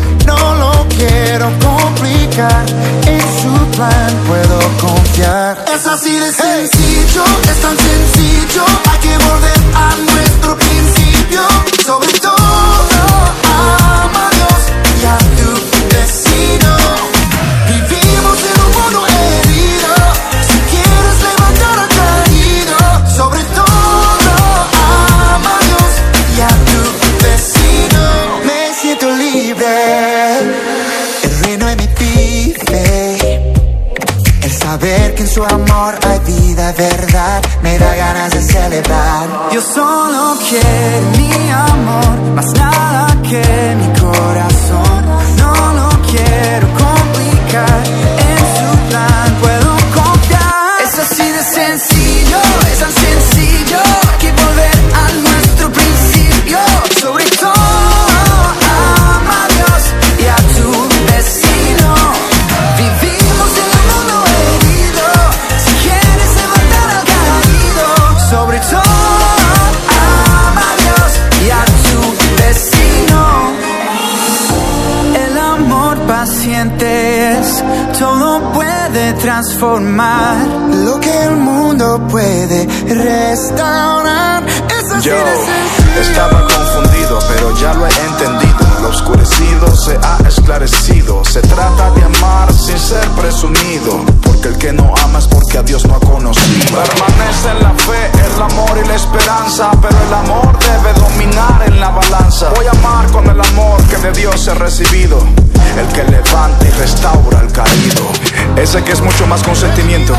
Quiero 1.28 1.52
complicar, 1.58 2.64
en 3.04 3.20
su 3.20 3.52
plan 3.76 4.10
puedo 4.26 4.58
confiar. 4.80 5.62
Es 5.74 5.86
así 5.86 6.16
de 6.16 6.32
sencillo, 6.32 7.22
es 7.42 7.60
tan 7.60 7.76
sencillo, 7.76 8.64
hay 8.90 8.98
que 9.00 9.18
volver 9.18 9.60
a 9.74 9.94
nuestro 10.10 10.56
principio. 10.56 11.42
Sobre 11.84 12.12
todo, 12.14 12.37
puede 79.58 79.78
transformar 79.78 80.17
de 104.02 104.12
Dios 104.12 104.46
he 104.46 104.54
recibido. 104.54 105.18
El 105.76 105.86
que 105.88 106.04
levanta 106.04 106.66
y 106.66 106.70
restaura 106.72 107.40
al 107.40 107.52
caído. 107.52 108.06
Ese 108.56 108.82
que 108.82 108.92
es 108.92 109.00
mucho 109.00 109.26
más 109.26 109.42
consentimiento. 109.42 110.14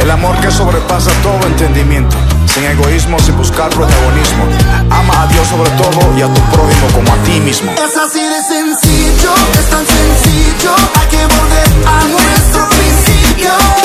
El 0.00 0.10
amor 0.10 0.36
que 0.40 0.50
sobrepasa 0.50 1.10
todo 1.22 1.46
entendimiento. 1.46 2.16
Sin 2.52 2.64
egoísmo, 2.64 3.18
sin 3.18 3.36
buscar 3.36 3.70
protagonismo. 3.70 4.44
Ama 4.90 5.22
a 5.22 5.26
Dios 5.28 5.46
sobre 5.46 5.70
todo 5.70 6.18
y 6.18 6.22
a 6.22 6.26
tu 6.32 6.40
prójimo 6.52 6.86
como 6.94 7.12
a 7.12 7.16
ti 7.24 7.40
mismo. 7.40 7.72
Es 7.72 7.96
así 7.96 8.20
de 8.20 8.42
sencillo, 8.42 9.34
es 9.58 9.70
tan 9.70 9.86
sencillo, 9.86 10.74
hay 10.94 11.06
que 11.08 11.26
volver 11.26 11.68
a 11.86 12.04
nuestro 12.08 12.68
principio. 12.68 13.83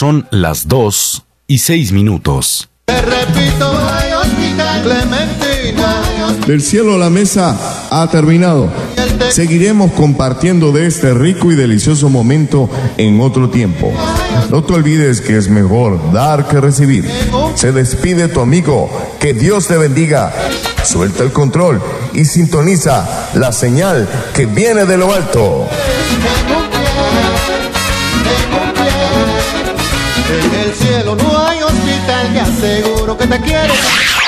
Son 0.00 0.26
las 0.30 0.66
2 0.66 1.26
y 1.46 1.58
6 1.58 1.92
minutos. 1.92 2.70
Te 2.86 3.02
repito, 3.02 3.70
ay, 3.92 4.12
hospital 4.14 4.82
Clementina. 4.82 6.46
Del 6.46 6.62
cielo 6.62 6.96
la 6.96 7.10
mesa 7.10 7.54
ha 7.90 8.08
terminado. 8.10 8.70
Seguiremos 9.28 9.92
compartiendo 9.92 10.72
de 10.72 10.86
este 10.86 11.12
rico 11.12 11.52
y 11.52 11.54
delicioso 11.54 12.08
momento 12.08 12.70
en 12.96 13.20
otro 13.20 13.50
tiempo. 13.50 13.92
No 14.48 14.64
te 14.64 14.72
olvides 14.72 15.20
que 15.20 15.36
es 15.36 15.50
mejor 15.50 16.14
dar 16.14 16.48
que 16.48 16.62
recibir. 16.62 17.06
Se 17.54 17.70
despide 17.70 18.28
tu 18.28 18.40
amigo. 18.40 18.90
Que 19.18 19.34
Dios 19.34 19.66
te 19.66 19.76
bendiga. 19.76 20.32
Suelta 20.82 21.24
el 21.24 21.32
control 21.32 21.78
y 22.14 22.24
sintoniza 22.24 23.28
la 23.34 23.52
señal 23.52 24.08
que 24.32 24.46
viene 24.46 24.86
de 24.86 24.96
lo 24.96 25.12
alto. 25.12 25.68
Que 33.20 33.26
te 33.26 33.40
quiere. 33.40 34.10